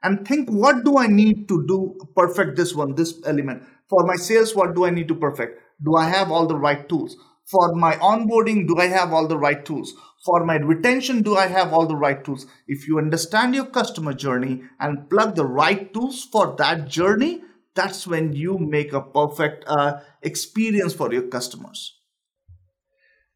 [0.03, 3.63] and think what do I need to do perfect this one, this element.
[3.89, 5.61] For my sales, what do I need to perfect?
[5.83, 7.17] Do I have all the right tools?
[7.51, 9.95] For my onboarding, do I have all the right tools?
[10.27, 12.47] For my retention, do I have all the right tools?
[12.67, 17.43] If you understand your customer journey and plug the right tools for that journey,
[17.77, 21.95] that's when you make a perfect uh, experience for your customers.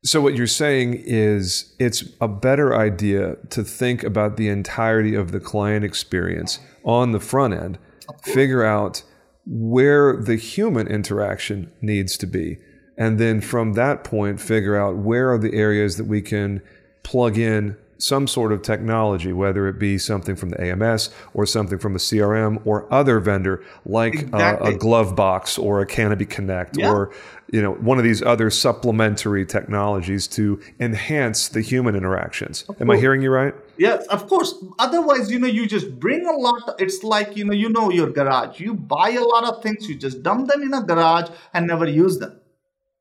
[0.03, 5.31] So, what you're saying is it's a better idea to think about the entirety of
[5.31, 7.79] the client experience on the front end,
[8.25, 9.05] figure out
[9.47, 12.59] where the human interaction needs to be.
[12.99, 16.63] And then from that point, figure out where are the areas that we can
[17.03, 21.79] plug in some sort of technology, whether it be something from the AMS or something
[21.79, 24.73] from a CRM or other vendor like uh, exactly.
[24.73, 26.91] a, a, Glovebox or a Canopy Connect yeah.
[26.91, 27.13] or
[27.53, 32.65] you know one of these other supplementary technologies to enhance the human interactions.
[32.81, 33.55] Am I hearing you right?
[33.77, 34.55] Yes, of course.
[34.79, 36.77] Otherwise, you know, you just bring a lot.
[36.79, 38.61] It's like you know, you know your garage.
[38.61, 41.89] You buy a lot of things, you just dump them in a garage and never
[41.89, 42.41] use them.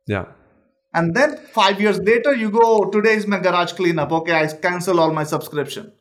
[0.07, 0.25] Yeah.
[0.93, 4.11] And then five years later, you go, today is my garage cleanup.
[4.11, 5.91] Okay, I cancel all my subscription.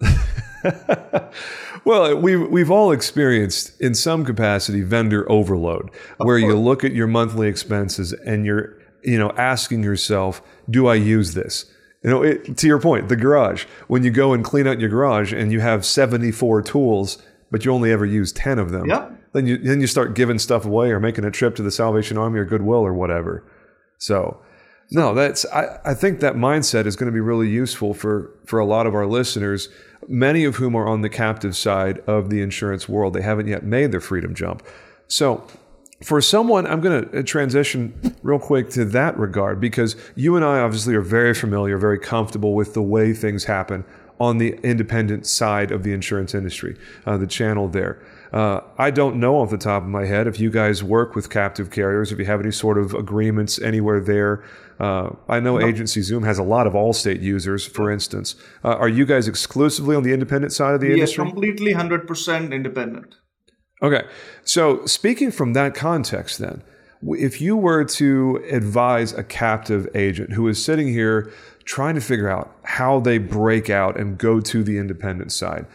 [1.84, 6.52] well, we've, we've all experienced in some capacity vendor overload, of where course.
[6.52, 11.34] you look at your monthly expenses and you're you know asking yourself, do I use
[11.34, 11.66] this?
[12.02, 13.64] You know, it, to your point, the garage.
[13.88, 17.16] When you go and clean out your garage and you have 74 tools,
[17.50, 19.10] but you only ever use 10 of them, yep.
[19.32, 22.18] then you then you start giving stuff away or making a trip to the Salvation
[22.18, 23.44] Army or Goodwill or whatever.
[23.98, 24.40] So,
[24.90, 28.58] no, that's I, I think that mindset is going to be really useful for for
[28.58, 29.68] a lot of our listeners,
[30.08, 33.14] many of whom are on the captive side of the insurance world.
[33.14, 34.62] They haven't yet made their freedom jump.
[35.08, 35.46] So,
[36.02, 40.44] for someone, I'm going to uh, transition real quick to that regard because you and
[40.44, 43.84] I obviously are very familiar, very comfortable with the way things happen
[44.20, 46.76] on the independent side of the insurance industry,
[47.06, 48.00] uh, the channel there.
[48.34, 51.30] Uh, I don't know off the top of my head if you guys work with
[51.30, 54.42] captive carriers, if you have any sort of agreements anywhere there.
[54.80, 55.64] Uh, I know no.
[55.64, 58.34] Agency Zoom has a lot of Allstate users, for instance.
[58.64, 61.24] Uh, are you guys exclusively on the independent side of the yes, industry?
[61.24, 63.14] Yes, completely 100% independent.
[63.80, 64.02] Okay.
[64.42, 66.64] So, speaking from that context, then,
[67.02, 71.32] if you were to advise a captive agent who is sitting here
[71.66, 75.66] trying to figure out how they break out and go to the independent side,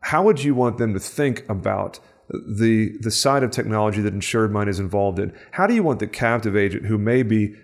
[0.00, 4.68] how would you want them to think about the the side of technology that InsuredMine
[4.68, 5.32] is involved in?
[5.52, 7.54] How do you want the captive agent who may be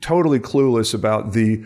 [0.00, 1.64] totally clueless about the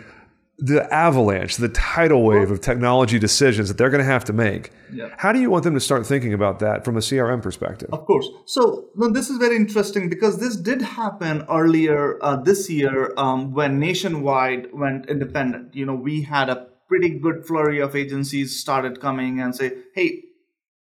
[0.59, 4.70] the avalanche, the tidal wave of technology decisions that they're going to have to make.
[4.92, 5.09] Yeah.
[5.18, 7.88] How do you want them to start thinking about that from a CRM perspective?
[7.92, 8.28] Of course.
[8.46, 13.52] So no, this is very interesting because this did happen earlier uh, this year um,
[13.52, 15.74] when Nationwide went independent.
[15.74, 20.22] You know, we had a pretty good flurry of agencies started coming and say, hey,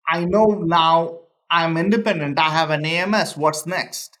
[0.08, 1.23] I know now
[1.54, 2.38] I'm independent.
[2.38, 3.36] I have an AMS.
[3.36, 4.18] What's next?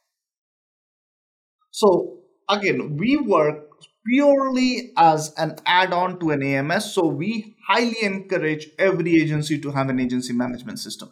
[1.72, 3.70] So again, we work
[4.06, 6.92] purely as an add-on to an AMS.
[6.92, 11.10] So we highly encourage every agency to have an agency management system.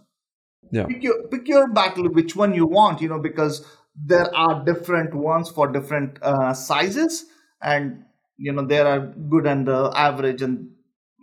[0.70, 0.86] Yeah.
[0.86, 5.14] Pick your pick your battle, which one you want, you know, because there are different
[5.14, 7.26] ones for different uh, sizes,
[7.60, 8.04] and
[8.36, 9.00] you know there are
[9.34, 10.70] good and the average and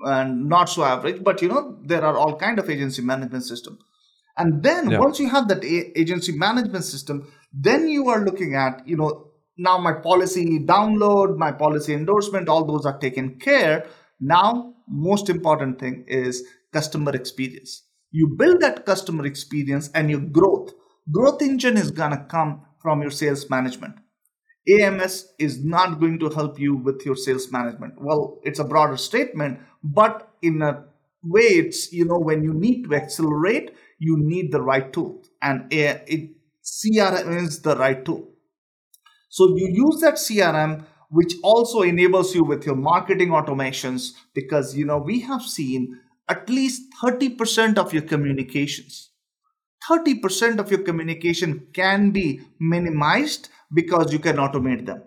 [0.04, 1.24] and not so average.
[1.24, 3.80] But you know there are all kind of agency management system.
[4.40, 5.00] And then yeah.
[5.00, 9.28] once you have that a- agency management system, then you are looking at you know
[9.58, 13.86] now my policy download, my policy endorsement, all those are taken care.
[14.20, 17.84] Now, most important thing is customer experience.
[18.12, 20.72] You build that customer experience and your growth.
[21.12, 23.96] Growth engine is gonna come from your sales management.
[24.70, 27.96] AMS is not going to help you with your sales management.
[27.98, 30.86] Well, it's a broader statement, but in a
[31.24, 35.72] way, it's, you know, when you need to accelerate, you need the right tool, and
[35.72, 36.32] it,
[36.64, 38.30] CRM is the right tool.
[39.30, 44.86] So you use that CRM, which also enables you with your marketing automations, because you
[44.86, 49.10] know we have seen at least 30% of your communications
[49.90, 55.02] 30% of your communication can be minimized because you can automate them.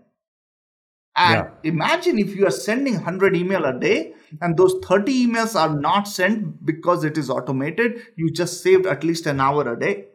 [1.17, 1.71] And yeah.
[1.71, 6.09] imagine if you are sending 100 email a day and those 30 emails are not
[6.09, 10.07] sent because it is automated, you just saved at least an hour a day.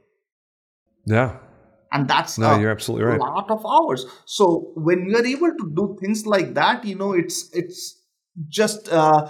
[1.05, 1.37] Yeah.
[1.91, 3.19] And that's no, a you're absolutely right.
[3.19, 4.05] lot of hours.
[4.25, 8.01] So when you are able to do things like that, you know, it's it's
[8.49, 9.29] just uh,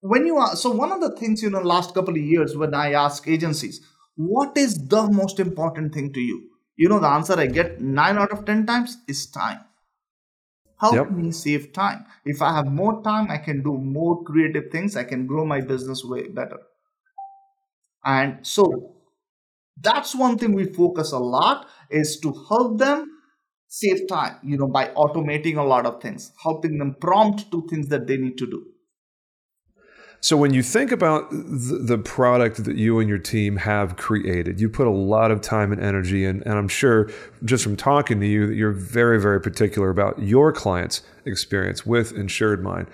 [0.00, 2.74] when you are so one of the things you know last couple of years when
[2.74, 3.80] I ask agencies,
[4.16, 6.48] what is the most important thing to you?
[6.76, 9.60] You know, the answer I get nine out of 10 times is time.
[10.78, 11.10] Help yep.
[11.10, 12.04] me save time.
[12.24, 14.96] If I have more time, I can do more creative things.
[14.96, 16.58] I can grow my business way better.
[18.04, 18.94] And so
[19.80, 23.10] that's one thing we focus a lot is to help them
[23.68, 27.88] save time, you know, by automating a lot of things, helping them prompt to things
[27.88, 28.64] that they need to do.
[30.26, 34.68] So when you think about the product that you and your team have created, you
[34.68, 37.12] put a lot of time and energy in, and I'm sure
[37.44, 42.12] just from talking to you that you're very, very particular about your client's experience with
[42.12, 42.88] InsuredMine.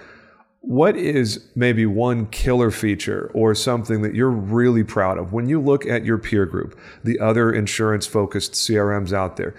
[0.60, 5.58] What is maybe one killer feature or something that you're really proud of when you
[5.58, 9.54] look at your peer group, the other insurance focused CRMs out there?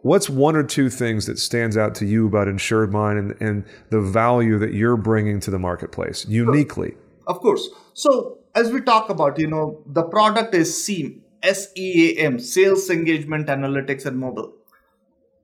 [0.00, 4.00] What's one or two things that stands out to you about InsuredMine and, and the
[4.00, 6.94] value that you're bringing to the marketplace uniquely?
[7.30, 7.68] Of course.
[7.94, 14.04] So as we talk about, you know, the product is SEAM, S-E-A-M, Sales Engagement Analytics
[14.04, 14.52] and Mobile.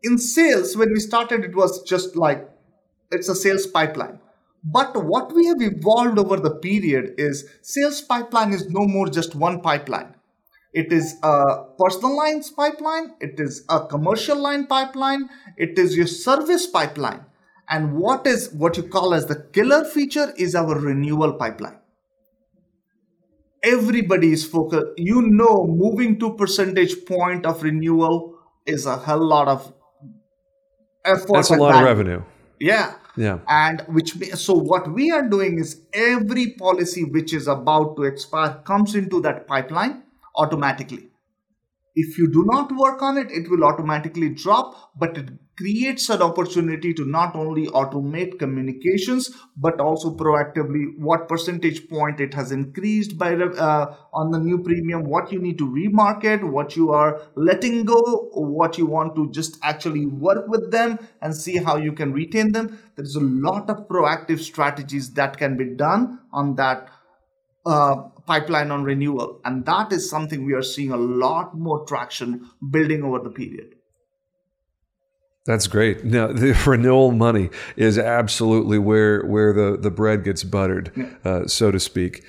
[0.02, 2.50] In sales, when we started, it was just like
[3.12, 4.18] it's a sales pipeline.
[4.64, 9.36] But what we have evolved over the period is sales pipeline is no more just
[9.36, 10.16] one pipeline.
[10.72, 16.08] It is a personal lines pipeline, it is a commercial line pipeline, it is your
[16.08, 17.24] service pipeline.
[17.68, 21.78] And what is what you call as the killer feature is our renewal pipeline.
[23.62, 24.86] Everybody is focused.
[24.96, 29.72] You know, moving to percentage point of renewal is a hell lot of
[31.04, 31.32] effort.
[31.32, 32.22] That's a lot of revenue.
[32.60, 32.94] Yeah.
[33.16, 33.38] Yeah.
[33.48, 38.60] And which so what we are doing is every policy which is about to expire
[38.64, 40.02] comes into that pipeline
[40.36, 41.08] automatically.
[41.96, 46.20] If you do not work on it, it will automatically drop, but it creates an
[46.20, 53.16] opportunity to not only automate communications but also proactively what percentage point it has increased
[53.16, 57.84] by uh, on the new premium what you need to remarket what you are letting
[57.84, 62.12] go what you want to just actually work with them and see how you can
[62.12, 62.78] retain them.
[62.96, 66.88] There's a lot of proactive strategies that can be done on that
[67.64, 67.94] uh,
[68.26, 73.02] pipeline on renewal and that is something we are seeing a lot more traction building
[73.02, 73.76] over the period
[75.46, 76.04] that's great.
[76.04, 80.92] Now, the renewal money is absolutely where where the, the bread gets buttered,
[81.24, 82.24] uh, so to speak.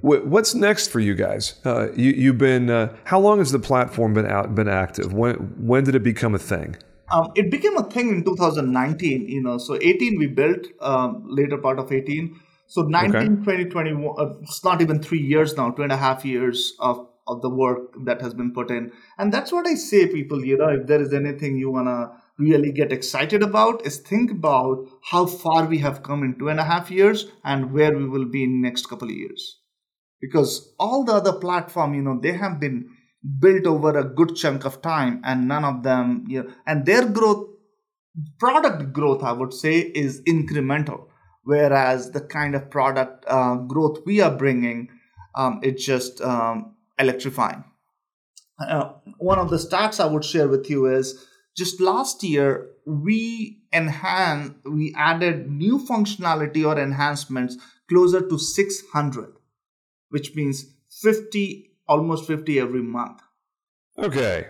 [0.00, 1.60] What's next for you guys?
[1.64, 5.12] Uh, you, you've been uh, how long has the platform been out been active?
[5.12, 6.76] When when did it become a thing?
[7.12, 9.28] Um, it became a thing in 2019.
[9.28, 12.40] You know, so 18 we built um, later part of 18.
[12.68, 13.26] So 19, okay.
[13.42, 14.14] 20, 21.
[14.18, 15.70] Uh, it's not even three years now.
[15.70, 19.32] Two and a half years of of the work that has been put in, and
[19.32, 20.44] that's what I say, people.
[20.44, 24.86] You know, if there is anything you wanna really get excited about is think about
[25.10, 28.26] how far we have come in two and a half years and where we will
[28.26, 29.58] be in next couple of years
[30.20, 32.88] because all the other platform you know they have been
[33.40, 37.04] built over a good chunk of time and none of them you know, and their
[37.06, 37.48] growth
[38.38, 41.06] product growth i would say is incremental
[41.48, 44.86] whereas the kind of product uh, growth we are bringing
[45.34, 47.64] um, it's just um, electrifying.
[48.58, 53.62] Uh, one of the stats i would share with you is just last year we
[53.72, 57.56] enhanced we added new functionality or enhancements
[57.88, 59.32] closer to 600
[60.10, 63.22] which means 50 almost 50 every month.
[63.96, 64.48] Okay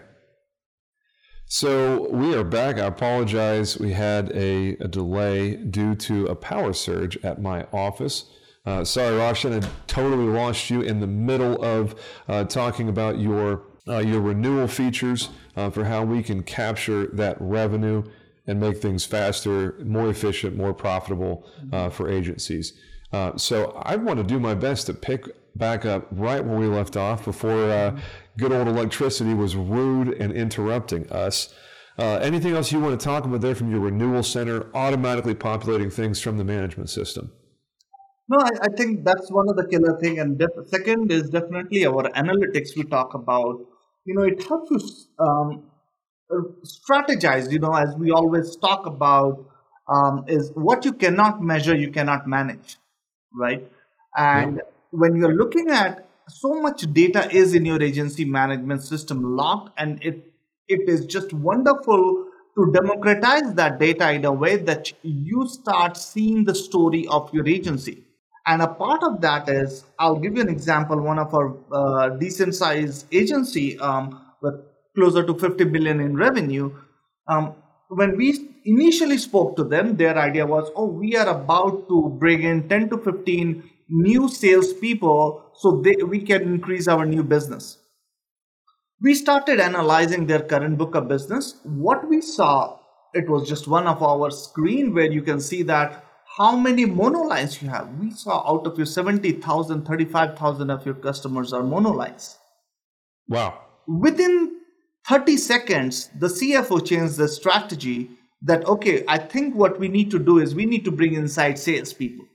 [1.49, 2.78] so we are back.
[2.78, 3.78] I apologize.
[3.78, 8.26] We had a, a delay due to a power surge at my office.
[8.66, 11.94] Uh, sorry, Raution, I totally lost you in the middle of
[12.28, 17.38] uh, talking about your uh, your renewal features uh, for how we can capture that
[17.40, 18.03] revenue
[18.46, 22.74] and make things faster, more efficient, more profitable uh, for agencies.
[23.12, 25.24] Uh, so I want to do my best to pick
[25.59, 27.99] back up right where we left off before uh,
[28.39, 31.53] good old electricity was rude and interrupting us.
[31.99, 35.91] Uh, anything else you want to talk about there from your renewal center, automatically populating
[35.91, 37.33] things from the management system?
[38.29, 40.21] No, I, I think that's one of the killer thing.
[40.21, 43.67] And def- second is definitely our analytics we talk about.
[44.05, 44.79] You know, it helps you
[45.27, 45.65] um,
[46.65, 47.51] strategize.
[47.51, 49.47] You know, as we always talk about,
[49.89, 52.77] um, is what you cannot measure, you cannot manage,
[53.35, 53.69] right?
[54.17, 54.63] And.
[54.91, 60.03] When you're looking at so much data is in your agency management system locked, and
[60.03, 60.32] it
[60.68, 62.26] it is just wonderful
[62.57, 67.49] to democratize that data in a way that you start seeing the story of your
[67.49, 68.05] agency
[68.49, 70.99] and a part of that is, I'll give you an example.
[71.03, 74.55] One of our uh, decent sized agency um, with
[74.95, 76.74] closer to 50 billion in revenue,
[77.28, 77.55] um,
[77.89, 82.43] when we initially spoke to them, their idea was, oh, we are about to bring
[82.43, 87.78] in 10 to 15 new salespeople so they, we can increase our new business.
[89.01, 91.57] We started analyzing their current book of business.
[91.62, 92.78] What we saw,
[93.14, 96.05] it was just one of our screen where you can see that
[96.36, 97.89] how many monolines you have.
[97.99, 102.36] We saw out of your 70,000, 35,000 of your customers are monolines.
[103.28, 103.61] Wow.
[103.86, 104.61] Within
[105.09, 108.11] 30 seconds, the CFO changed the strategy
[108.43, 111.59] that, okay, I think what we need to do is we need to bring inside
[111.59, 112.26] salespeople.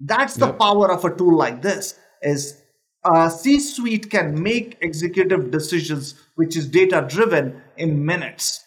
[0.00, 0.58] That's the yep.
[0.58, 2.62] power of a tool like this is
[3.04, 8.64] a C-suite can make executive decisions, which is data driven in minutes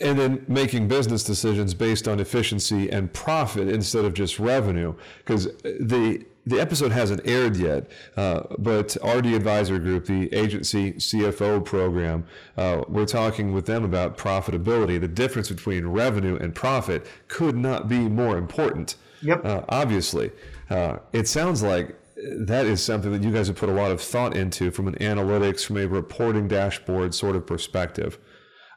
[0.00, 5.46] and then making business decisions based on efficiency and profit instead of just revenue because
[5.62, 12.26] the the episode hasn't aired yet, uh, but RD Advisor Group, the agency CFO program,
[12.58, 15.00] uh, we're talking with them about profitability.
[15.00, 18.96] The difference between revenue and profit could not be more important.
[19.22, 19.44] Yep.
[19.44, 20.30] Uh, obviously,
[20.70, 24.00] uh, it sounds like that is something that you guys have put a lot of
[24.00, 28.18] thought into from an analytics, from a reporting dashboard sort of perspective.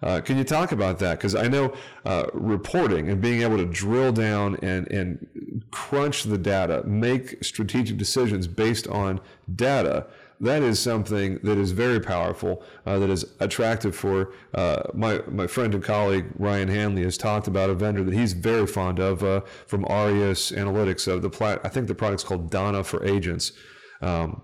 [0.04, 1.18] Uh, can you talk about that?
[1.18, 1.74] Because I know
[2.06, 7.98] uh, reporting and being able to drill down and, and crunch the data, make strategic
[7.98, 9.20] decisions based on
[9.56, 10.06] data,
[10.40, 15.48] that is something that is very powerful, uh, that is attractive for uh, my, my
[15.48, 19.24] friend and colleague Ryan Hanley has talked about a vendor that he's very fond of
[19.24, 21.12] uh, from Aureus Analytics.
[21.12, 23.54] Uh, the plat- I think the product's called Donna for Agents.
[24.02, 24.42] Um,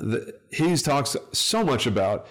[0.00, 2.26] the, he's talks so much about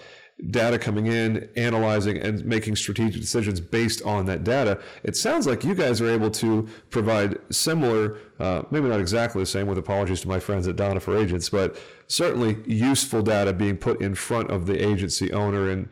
[0.50, 4.80] data coming in, analyzing, and making strategic decisions based on that data.
[5.02, 9.46] It sounds like you guys are able to provide similar, uh, maybe not exactly the
[9.46, 11.76] same, with apologies to my friends at Donna for Agents, but
[12.06, 15.88] certainly useful data being put in front of the agency owner and,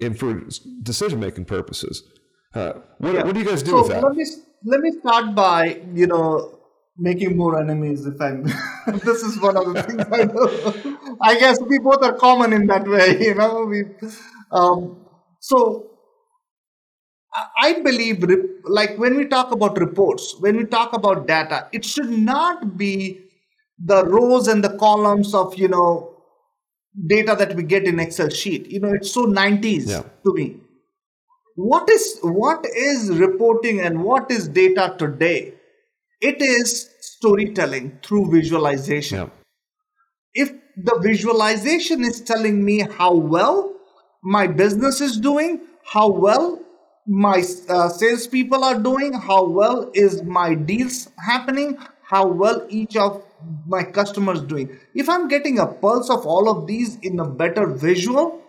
[0.00, 0.42] and for
[0.82, 2.02] decision making purposes.
[2.54, 3.22] Uh, what, yeah.
[3.22, 4.02] what, do you guys do so with that?
[4.02, 4.24] Let me,
[4.64, 6.59] let me start by, you know,
[7.00, 8.42] making more enemies if i'm
[9.04, 11.06] this is one of the things i know.
[11.22, 13.64] I guess we both are common in that way you know?
[13.64, 13.84] We
[14.50, 15.06] um,
[15.38, 15.86] so
[17.62, 18.24] i believe
[18.64, 23.30] like when we talk about reports when we talk about data it should not be
[23.84, 26.10] the rows and the columns of you know
[27.06, 28.66] data that we get in excel sheet.
[28.68, 30.02] You know it's so 90s yeah.
[30.24, 30.56] to me.
[31.56, 35.54] What is what is reporting and what is data today
[36.20, 39.18] it is storytelling through visualization.
[39.18, 39.28] Yeah.
[40.34, 43.74] If the visualization is telling me how well
[44.22, 46.60] my business is doing, how well
[47.06, 53.24] my uh, salespeople are doing, how well is my deals happening, how well each of
[53.66, 54.78] my customers doing.
[54.94, 58.42] If I'm getting a pulse of all of these in a better visual,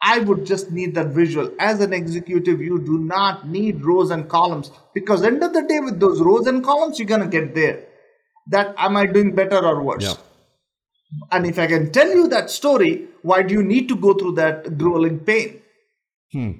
[0.00, 1.52] I would just need that visual.
[1.58, 5.80] As an executive, you do not need rows and columns because end of the day,
[5.80, 7.86] with those rows and columns, you're gonna get there.
[8.48, 10.04] That am I doing better or worse?
[10.04, 10.14] Yeah.
[11.32, 14.32] And if I can tell you that story, why do you need to go through
[14.32, 15.62] that grueling pain?
[16.32, 16.52] Hmm.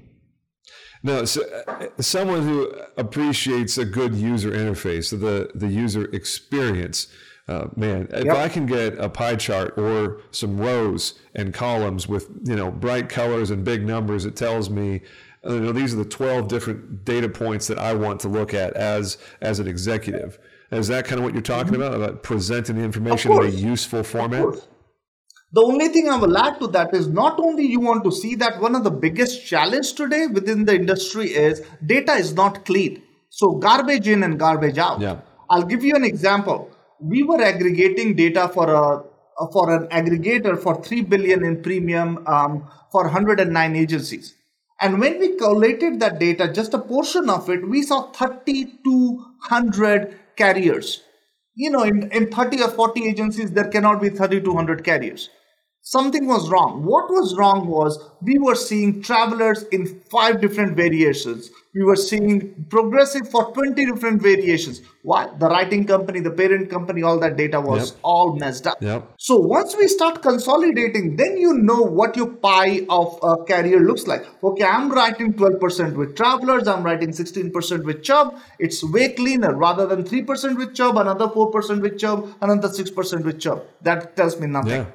[1.03, 7.07] No, so, uh, someone who appreciates a good user interface, the the user experience
[7.49, 8.28] uh, man, if.
[8.28, 13.09] I can get a pie chart or some rows and columns with you know bright
[13.09, 15.01] colors and big numbers, it tells me
[15.46, 18.53] uh, you know these are the 12 different data points that I want to look
[18.53, 20.38] at as as an executive.
[20.70, 21.82] Is that kind of what you're talking mm-hmm.
[21.82, 24.55] about about presenting the information in a useful format?
[25.51, 28.34] The only thing I will add to that is not only you want to see
[28.34, 33.03] that one of the biggest challenge today within the industry is data is not clean.
[33.30, 35.01] So garbage in and garbage out.
[35.01, 35.20] Yeah.
[35.49, 36.70] I'll give you an example
[37.01, 39.05] we were aggregating data for a
[39.53, 44.34] for an aggregator for 3 billion in premium um, for 109 agencies.
[44.80, 51.03] And when we collated that data just a portion of it we saw 3200 carriers.
[51.55, 55.30] You know in, in 30 or 40 agencies there cannot be 3200 carriers
[55.91, 56.84] something was wrong.
[56.84, 61.51] What was wrong was we were seeing travelers in five different variations.
[61.74, 64.82] We were seeing progressive for 20 different variations.
[65.03, 65.28] Why?
[65.39, 68.01] The writing company, the parent company, all that data was yep.
[68.03, 68.82] all messed up.
[68.82, 69.14] Yep.
[69.18, 74.07] So once we start consolidating, then you know what your pie of a carrier looks
[74.07, 74.26] like.
[74.43, 78.39] Okay, I'm writing 12% with travelers, I'm writing 16% with Chubb.
[78.59, 83.41] It's way cleaner rather than 3% with Chubb, another 4% with Chubb, another 6% with
[83.41, 83.62] Chubb.
[83.82, 84.70] That tells me nothing.
[84.70, 84.86] Yeah.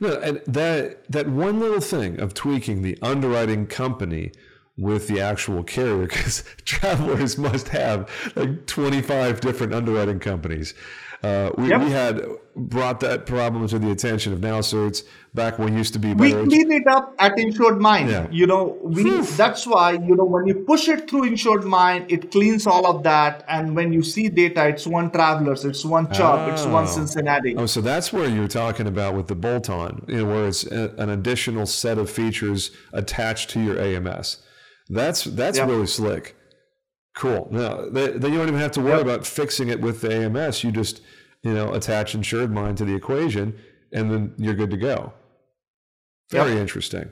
[0.00, 4.32] No, and that that one little thing of tweaking the underwriting company
[4.76, 10.74] with the actual carrier, because travelers must have like 25 different underwriting companies.
[11.22, 11.80] Uh, we, yep.
[11.80, 12.20] we had
[12.56, 15.04] brought that problem to the attention of NowCerts
[15.34, 16.14] back when used to be.
[16.14, 18.10] We clean it up at InsuredMine.
[18.10, 18.26] Yeah.
[18.30, 22.66] You know, we that's why you know when you push it through InsuredMine, it cleans
[22.66, 26.52] all of that, and when you see data, it's one Travelers, it's one Chubb, oh.
[26.52, 27.54] it's one Cincinnati.
[27.56, 30.92] Oh, so that's where you're talking about with the bolt-on, you know, where it's a,
[30.98, 34.38] an additional set of features attached to your AMS.
[34.88, 35.68] That's that's yep.
[35.68, 36.36] really slick.
[37.14, 37.48] Cool.
[37.50, 39.02] Now, then you don't even have to worry yep.
[39.02, 40.64] about fixing it with the AMS.
[40.64, 41.02] You just,
[41.42, 43.58] you know, attach InsuredMine to the equation,
[43.92, 45.12] and then you're good to go.
[46.30, 46.60] Very yep.
[46.60, 47.10] interesting.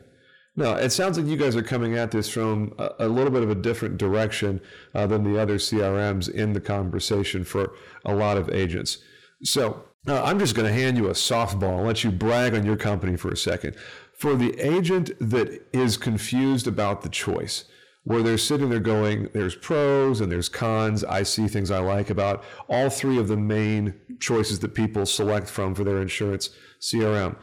[0.56, 3.42] Now, it sounds like you guys are coming at this from a, a little bit
[3.42, 4.60] of a different direction
[4.94, 7.72] uh, than the other CRMs in the conversation for
[8.04, 8.98] a lot of agents.
[9.42, 12.64] So, uh, I'm just going to hand you a softball and let you brag on
[12.64, 13.76] your company for a second.
[14.14, 17.64] For the agent that is confused about the choice,
[18.04, 21.04] where they're sitting there going, there's pros and there's cons.
[21.04, 25.48] I see things I like about all three of the main choices that people select
[25.48, 27.36] from for their insurance CRM.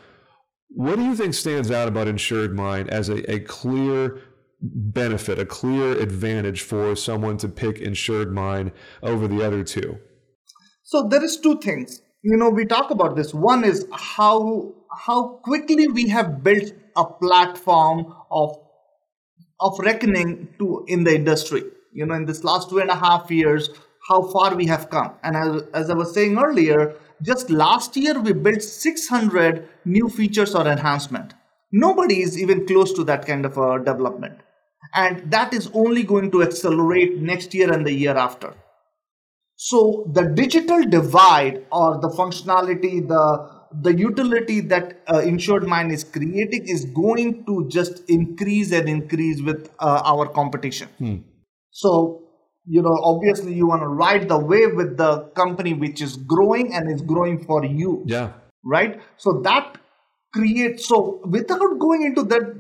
[0.70, 4.20] What do you think stands out about InsuredMine as a, a clear
[4.62, 8.72] benefit, a clear advantage for someone to pick InsuredMine
[9.04, 10.00] over the other two?
[10.84, 12.02] So there is two things.
[12.24, 13.34] You know, we talk about this.
[13.34, 14.74] One is how
[15.06, 18.58] how quickly we have built a platform of
[19.60, 21.64] of reckoning to in the industry.
[21.94, 23.70] You know, in this last two and a half years,
[24.08, 25.14] how far we have come.
[25.24, 30.56] And as, as I was saying earlier, just last year we built 600 new features
[30.56, 31.34] or enhancement.
[31.72, 34.40] Nobody is even close to that kind of a development.
[34.94, 38.54] And that is only going to accelerate next year and the year after.
[39.56, 46.68] So the digital divide or the functionality, the the utility that uh, InsuredMine is creating
[46.68, 50.90] is going to just increase and increase with uh, our competition.
[50.98, 51.18] Hmm.
[51.72, 52.24] so
[52.76, 55.12] you know obviously you want to ride the wave with the
[55.42, 58.04] company which is growing and is growing for you.
[58.06, 58.32] Yeah.
[58.64, 59.02] Right?
[59.18, 59.78] So that
[60.34, 62.56] creates so without going into that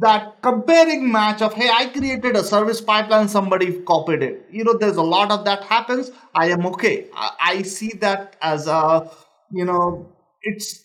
[0.00, 4.46] that comparing match of hey i created a service pipeline somebody copied it.
[4.50, 6.10] You know there's a lot of that happens.
[6.34, 7.06] I am okay.
[7.14, 9.10] I, I see that as a
[9.50, 10.08] you know
[10.42, 10.84] it's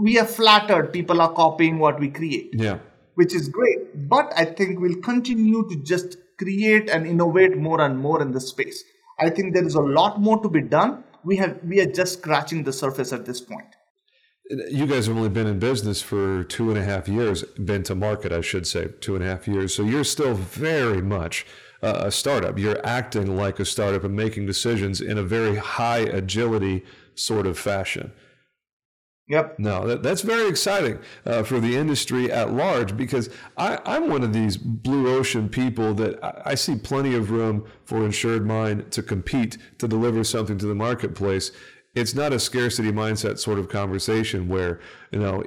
[0.00, 0.92] we are flattered.
[0.92, 2.50] People are copying what we create.
[2.52, 2.78] Yeah.
[3.14, 4.08] Which is great.
[4.08, 8.48] But i think we'll continue to just create and innovate more and more in this
[8.48, 8.82] space.
[9.20, 11.04] I think there is a lot more to be done.
[11.24, 13.76] We have we are just scratching the surface at this point.
[14.68, 17.94] You guys have only been in business for two and a half years been to
[17.94, 19.74] market i should say two and a half years.
[19.74, 21.46] So you're still very much
[21.80, 22.58] a startup.
[22.58, 27.58] You're acting like a startup and making decisions in a very high agility sort of
[27.58, 28.12] fashion
[29.28, 29.58] Yep.
[29.58, 34.22] No, that, that's very exciting uh, for the industry at large because I, am one
[34.22, 39.02] of these blue ocean people that I, I, see plenty of room for InsuredMine to
[39.02, 41.52] compete to deliver something to the marketplace.
[41.94, 45.42] It's not a scarcity mindset sort of conversation where you know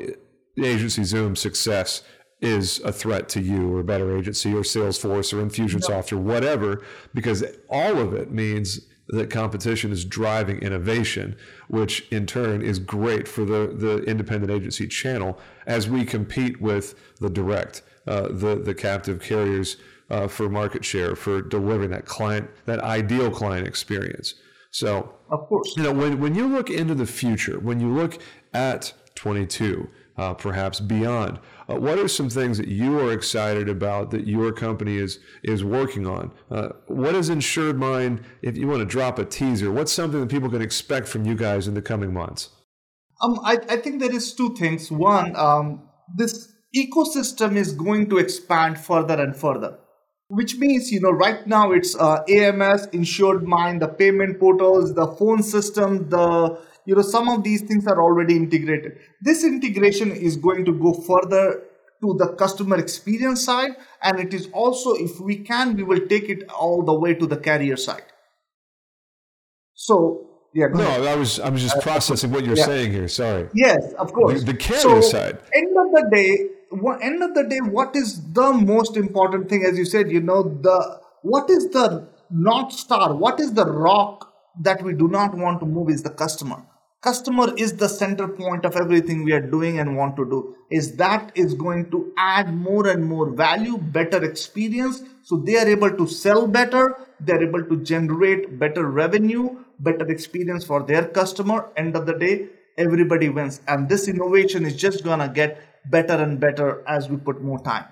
[0.58, 2.02] AgencyZoom success
[2.42, 6.84] is a threat to you or a better agency or Salesforce or Infusionsoft or whatever
[7.14, 11.36] because all of it means that competition is driving innovation,
[11.68, 16.96] which in turn is great for the, the independent agency channel as we compete with
[17.20, 19.78] the direct, uh, the, the captive carriers
[20.10, 24.36] uh, for market share, for delivering that client, that ideal client experience.
[24.72, 28.22] So, of course, you know, when, when you look into the future, when you look
[28.54, 31.40] at 22, uh, perhaps beyond.
[31.70, 35.64] Uh, what are some things that you are excited about that your company is is
[35.64, 36.32] working on?
[36.50, 38.24] Uh, what is InsuredMine?
[38.42, 41.36] If you want to drop a teaser, what's something that people can expect from you
[41.36, 42.50] guys in the coming months?
[43.22, 44.92] Um, I, I think there is two things.
[44.92, 49.78] One, um, this ecosystem is going to expand further and further
[50.30, 55.42] which means you know right now it's uh, ams InsuredMine the payment portals the phone
[55.42, 60.66] system the you know some of these things are already integrated this integration is going
[60.70, 61.46] to go further
[62.02, 63.72] to the customer experience side
[64.04, 67.28] and it is also if we can we will take it all the way to
[67.34, 68.14] the carrier side
[69.74, 70.28] so
[70.58, 70.68] Yeah.
[70.74, 72.66] No, I was I was just processing what you're yeah.
[72.66, 73.08] saying here.
[73.08, 73.48] Sorry.
[73.54, 74.40] Yes, of course.
[74.44, 75.38] The, the carrier so, side.
[75.54, 76.32] End of the day,
[76.70, 79.64] what, end of the day, what is the most important thing?
[79.64, 83.14] As you said, you know, the what is the north star?
[83.14, 85.90] What is the rock that we do not want to move?
[85.90, 86.64] Is the customer.
[87.02, 90.56] Customer is the center point of everything we are doing and want to do.
[90.72, 95.68] Is that is going to add more and more value, better experience, so they are
[95.68, 96.96] able to sell better.
[97.20, 101.70] They are able to generate better revenue, better experience for their customer.
[101.78, 106.40] End of the day, everybody wins, and this innovation is just gonna get better and
[106.40, 107.86] better as we put more time.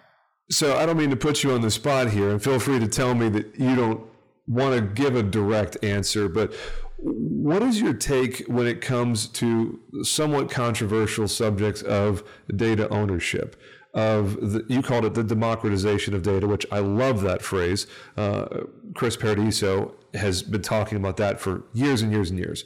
[0.50, 2.88] So I don't mean to put you on the spot here, and feel free to
[2.88, 4.02] tell me that you don't
[4.48, 6.54] want to give a direct answer, but
[6.98, 12.24] what is your take when it comes to somewhat controversial subjects of
[12.56, 13.56] data ownership?
[13.94, 17.88] Of the, you called it the democratization of data, which I love that phrase.
[18.18, 22.66] Uh, Chris Paradiso has been talking about that for years and years and years.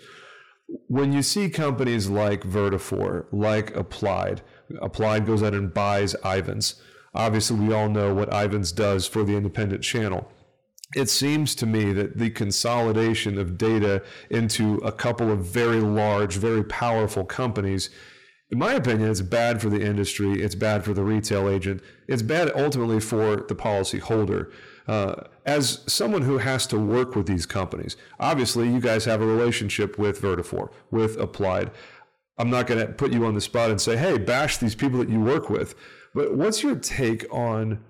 [0.88, 4.42] When you see companies like Vertafore, like Applied,
[4.82, 6.76] Applied goes out and buys Ivans.
[7.14, 10.32] Obviously, we all know what Ivans does for the independent channel.
[10.96, 16.38] It seems to me that the consolidation of data into a couple of very large,
[16.38, 17.92] very powerful companies,
[18.50, 20.42] in my opinion, it's bad for the industry.
[20.42, 21.84] It's bad for the retail agent.
[22.08, 24.52] It's bad ultimately for the policyholder.
[24.88, 29.26] Uh, as someone who has to work with these companies, obviously you guys have a
[29.26, 31.70] relationship with Vertafore, with Applied.
[32.40, 34.98] I'm not going to put you on the spot and say, hey, bash these people
[35.00, 35.76] that you work with.
[36.16, 37.84] But what's your take on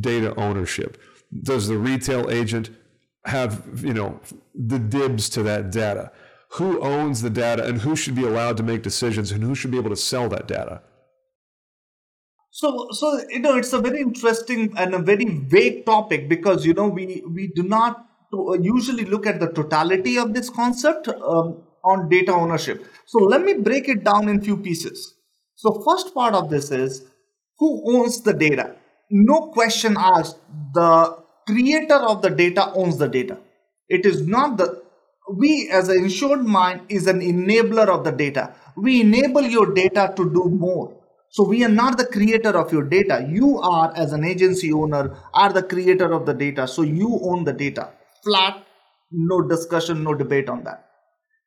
[0.00, 0.96] data ownership?
[1.42, 2.70] Does the retail agent
[3.24, 4.20] have, you know,
[4.54, 6.12] the dibs to that data?
[6.52, 9.70] Who owns the data and who should be allowed to make decisions and who should
[9.70, 10.82] be able to sell that data?
[12.50, 16.72] So, so you know, it's a very interesting and a very vague topic because you
[16.72, 18.06] know we we do not
[18.60, 22.86] usually look at the totality of this concept um, on data ownership.
[23.06, 25.14] So let me break it down in few pieces.
[25.54, 27.04] So first part of this is
[27.58, 28.76] who owns the data.
[29.10, 30.38] No question asked.
[30.74, 33.38] The creator of the data owns the data.
[33.88, 34.82] It is not the
[35.28, 38.54] we as an insured mind is an enabler of the data.
[38.76, 40.96] We enable your data to do more
[41.30, 43.26] so we are not the creator of your data.
[43.28, 46.66] You are, as an agency owner, are the creator of the data.
[46.66, 47.90] So you own the data.
[48.24, 48.64] Flat,
[49.10, 50.86] no discussion, no debate on that.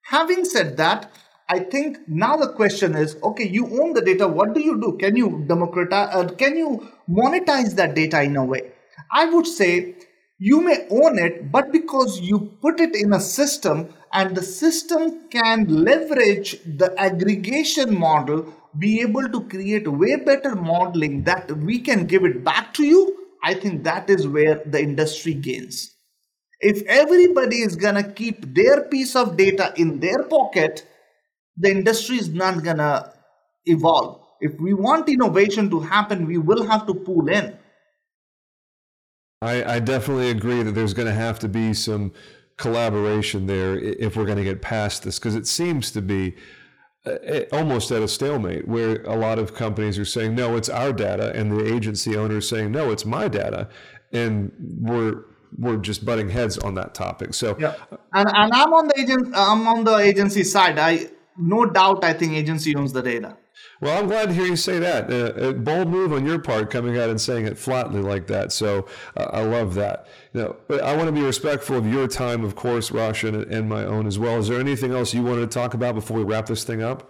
[0.04, 1.12] Having said that,
[1.50, 4.28] I think now the question is, okay, you own the data.
[4.28, 4.98] What do you do?
[5.00, 6.10] Can you democratize?
[6.14, 8.72] Uh, can you monetize that data in a way?
[9.12, 9.96] I would say
[10.38, 15.28] you may own it, but because you put it in a system and the system
[15.30, 22.06] can leverage the aggregation model be able to create way better modeling that we can
[22.06, 25.96] give it back to you, I think that is where the industry gains.
[26.62, 30.86] If everybody is gonna keep their piece of data in their pocket,
[31.60, 33.14] the industry is not gonna
[33.66, 34.26] evolve.
[34.42, 37.58] If we want innovation to happen, we will have to pull in.
[39.42, 42.12] I, I definitely agree that there's going to have to be some
[42.58, 46.36] collaboration there if we're going to get past this because it seems to be
[47.06, 50.92] uh, almost at a stalemate where a lot of companies are saying no it's our
[50.92, 53.70] data and the agency owner is saying no it's my data
[54.12, 54.52] and
[54.82, 55.24] we're
[55.58, 57.76] we're just butting heads on that topic so yeah
[58.14, 62.14] and, and i'm on the agent i'm on the agency side i no doubt i
[62.14, 63.36] think agency owns the data
[63.82, 65.10] well, I'm glad to hear you say that.
[65.10, 68.52] Uh, a bold move on your part, coming out and saying it flatly like that.
[68.52, 70.06] So uh, I love that.
[70.34, 73.70] You know, but I want to be respectful of your time, of course, Raution, and
[73.70, 74.38] my own as well.
[74.38, 77.10] Is there anything else you wanted to talk about before we wrap this thing up?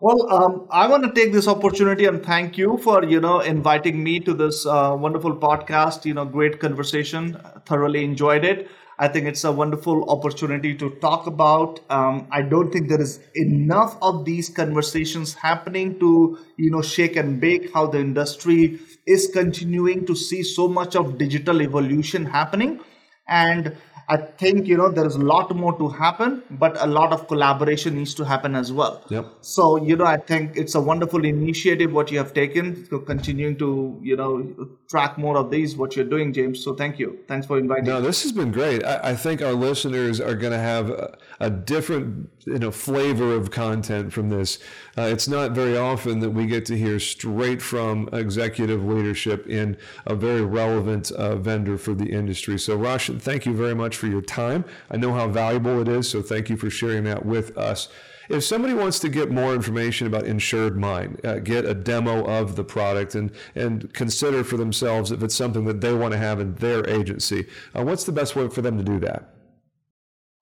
[0.00, 4.02] Well, um, I want to take this opportunity and thank you for you know inviting
[4.02, 6.06] me to this uh, wonderful podcast.
[6.06, 7.38] You know, great conversation.
[7.66, 8.70] Thoroughly enjoyed it.
[9.02, 11.80] I think it's a wonderful opportunity to talk about.
[11.90, 17.16] Um, I don't think there is enough of these conversations happening to, you know, shake
[17.16, 22.78] and bake how the industry is continuing to see so much of digital evolution happening.
[23.26, 23.76] And
[24.12, 27.26] I think you know there is a lot more to happen, but a lot of
[27.28, 29.02] collaboration needs to happen as well.
[29.08, 29.26] Yep.
[29.40, 33.56] So you know, I think it's a wonderful initiative what you have taken to continuing
[33.58, 36.62] to you know track more of these what you're doing, James.
[36.62, 37.18] So thank you.
[37.26, 37.86] Thanks for inviting.
[37.86, 38.84] No, this has been great.
[38.84, 43.34] I, I think our listeners are going to have a, a, different you know flavor
[43.34, 44.58] of content from this.
[44.96, 49.76] Uh, it's not very often that we get to hear straight from executive leadership in
[50.06, 52.58] a very relevant uh, vendor for the industry.
[52.58, 54.64] So, Raution, thank you very much for your time.
[54.90, 57.88] I know how valuable it is, so thank you for sharing that with us.
[58.28, 62.64] If somebody wants to get more information about InsuredMine, uh, get a demo of the
[62.64, 66.54] product and, and consider for themselves if it's something that they want to have in
[66.54, 69.34] their agency, uh, what's the best way for them to do that?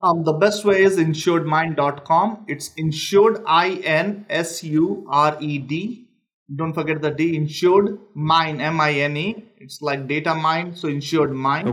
[0.03, 2.45] Um, the best way is insuredmine.com.
[2.49, 6.07] It's insured, I N S U R E D.
[6.55, 9.45] Don't forget the D, insured mine, M I N E.
[9.59, 11.69] It's like data mine, so insuredmine.com.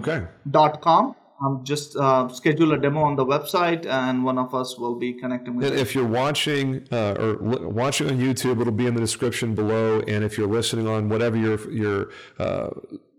[1.06, 1.18] Okay.
[1.40, 5.14] Um, just uh, schedule a demo on the website, and one of us will be
[5.14, 5.82] connecting with And you.
[5.82, 10.00] if you're watching uh, or li- watching on YouTube, it'll be in the description below.
[10.08, 12.10] And if you're listening on whatever your your
[12.40, 12.70] uh,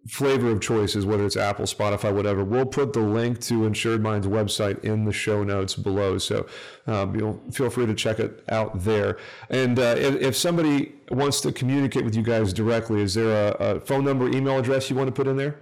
[0.08, 4.26] flavor of choice is, whether it's Apple, Spotify, whatever, we'll put the link to InsuredMine's
[4.26, 6.18] website in the show notes below.
[6.18, 6.46] So
[6.86, 9.18] um, you'll feel free to check it out there.
[9.50, 13.76] And uh, if, if somebody wants to communicate with you guys directly, is there a,
[13.76, 15.56] a phone number, email address you want to put in there?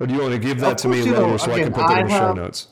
[0.00, 1.60] Or do you want to give that Of to me you know, later so I
[1.62, 2.68] can put that in the I show notes?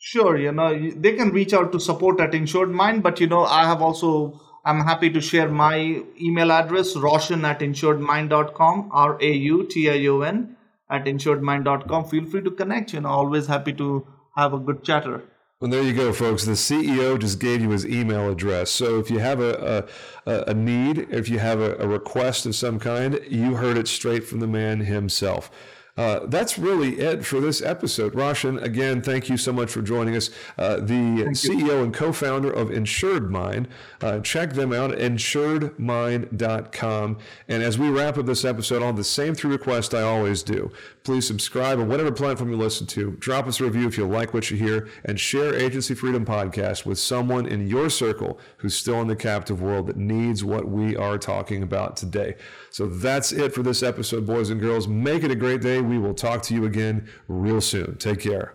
[0.00, 3.64] Sure, you know, they can reach out to support at InsuredMine, but you know, I
[3.66, 9.66] have also, I'm happy to share my email address, Raution at insuredmine.com, R A U
[9.66, 10.56] T I O N
[10.90, 12.04] at insuredmine.com.
[12.04, 14.06] Feel free to connect, you know, always happy to
[14.36, 15.22] have a good chatter.
[15.58, 16.44] Well, there you go, folks.
[16.44, 18.70] The CEO just gave you his email address.
[18.70, 19.88] So if you have a,
[20.26, 23.88] a, a need, if you have a, a request of some kind, you heard it
[23.88, 25.50] straight from the man himself.
[25.98, 28.14] Uh, that's really it for this episode.
[28.14, 30.30] Raution, again, thank you so much for joining us.
[30.56, 33.66] Uh, the CEO and co founder of InsuredMine.
[34.00, 37.18] Uh, check them out at insuredmine.com.
[37.48, 40.44] And as we wrap up this episode, I'll have the same three requests I always
[40.44, 40.70] do.
[41.08, 43.12] Please subscribe on whatever platform you listen to.
[43.12, 46.84] Drop us a review if you like what you hear, and share Agency Freedom Podcast
[46.84, 50.98] with someone in your circle who's still in the captive world that needs what we
[50.98, 52.34] are talking about today.
[52.68, 54.86] So that's it for this episode, boys and girls.
[54.86, 55.80] Make it a great day.
[55.80, 57.96] We will talk to you again real soon.
[57.96, 58.52] Take care.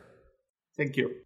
[0.78, 1.23] Thank you.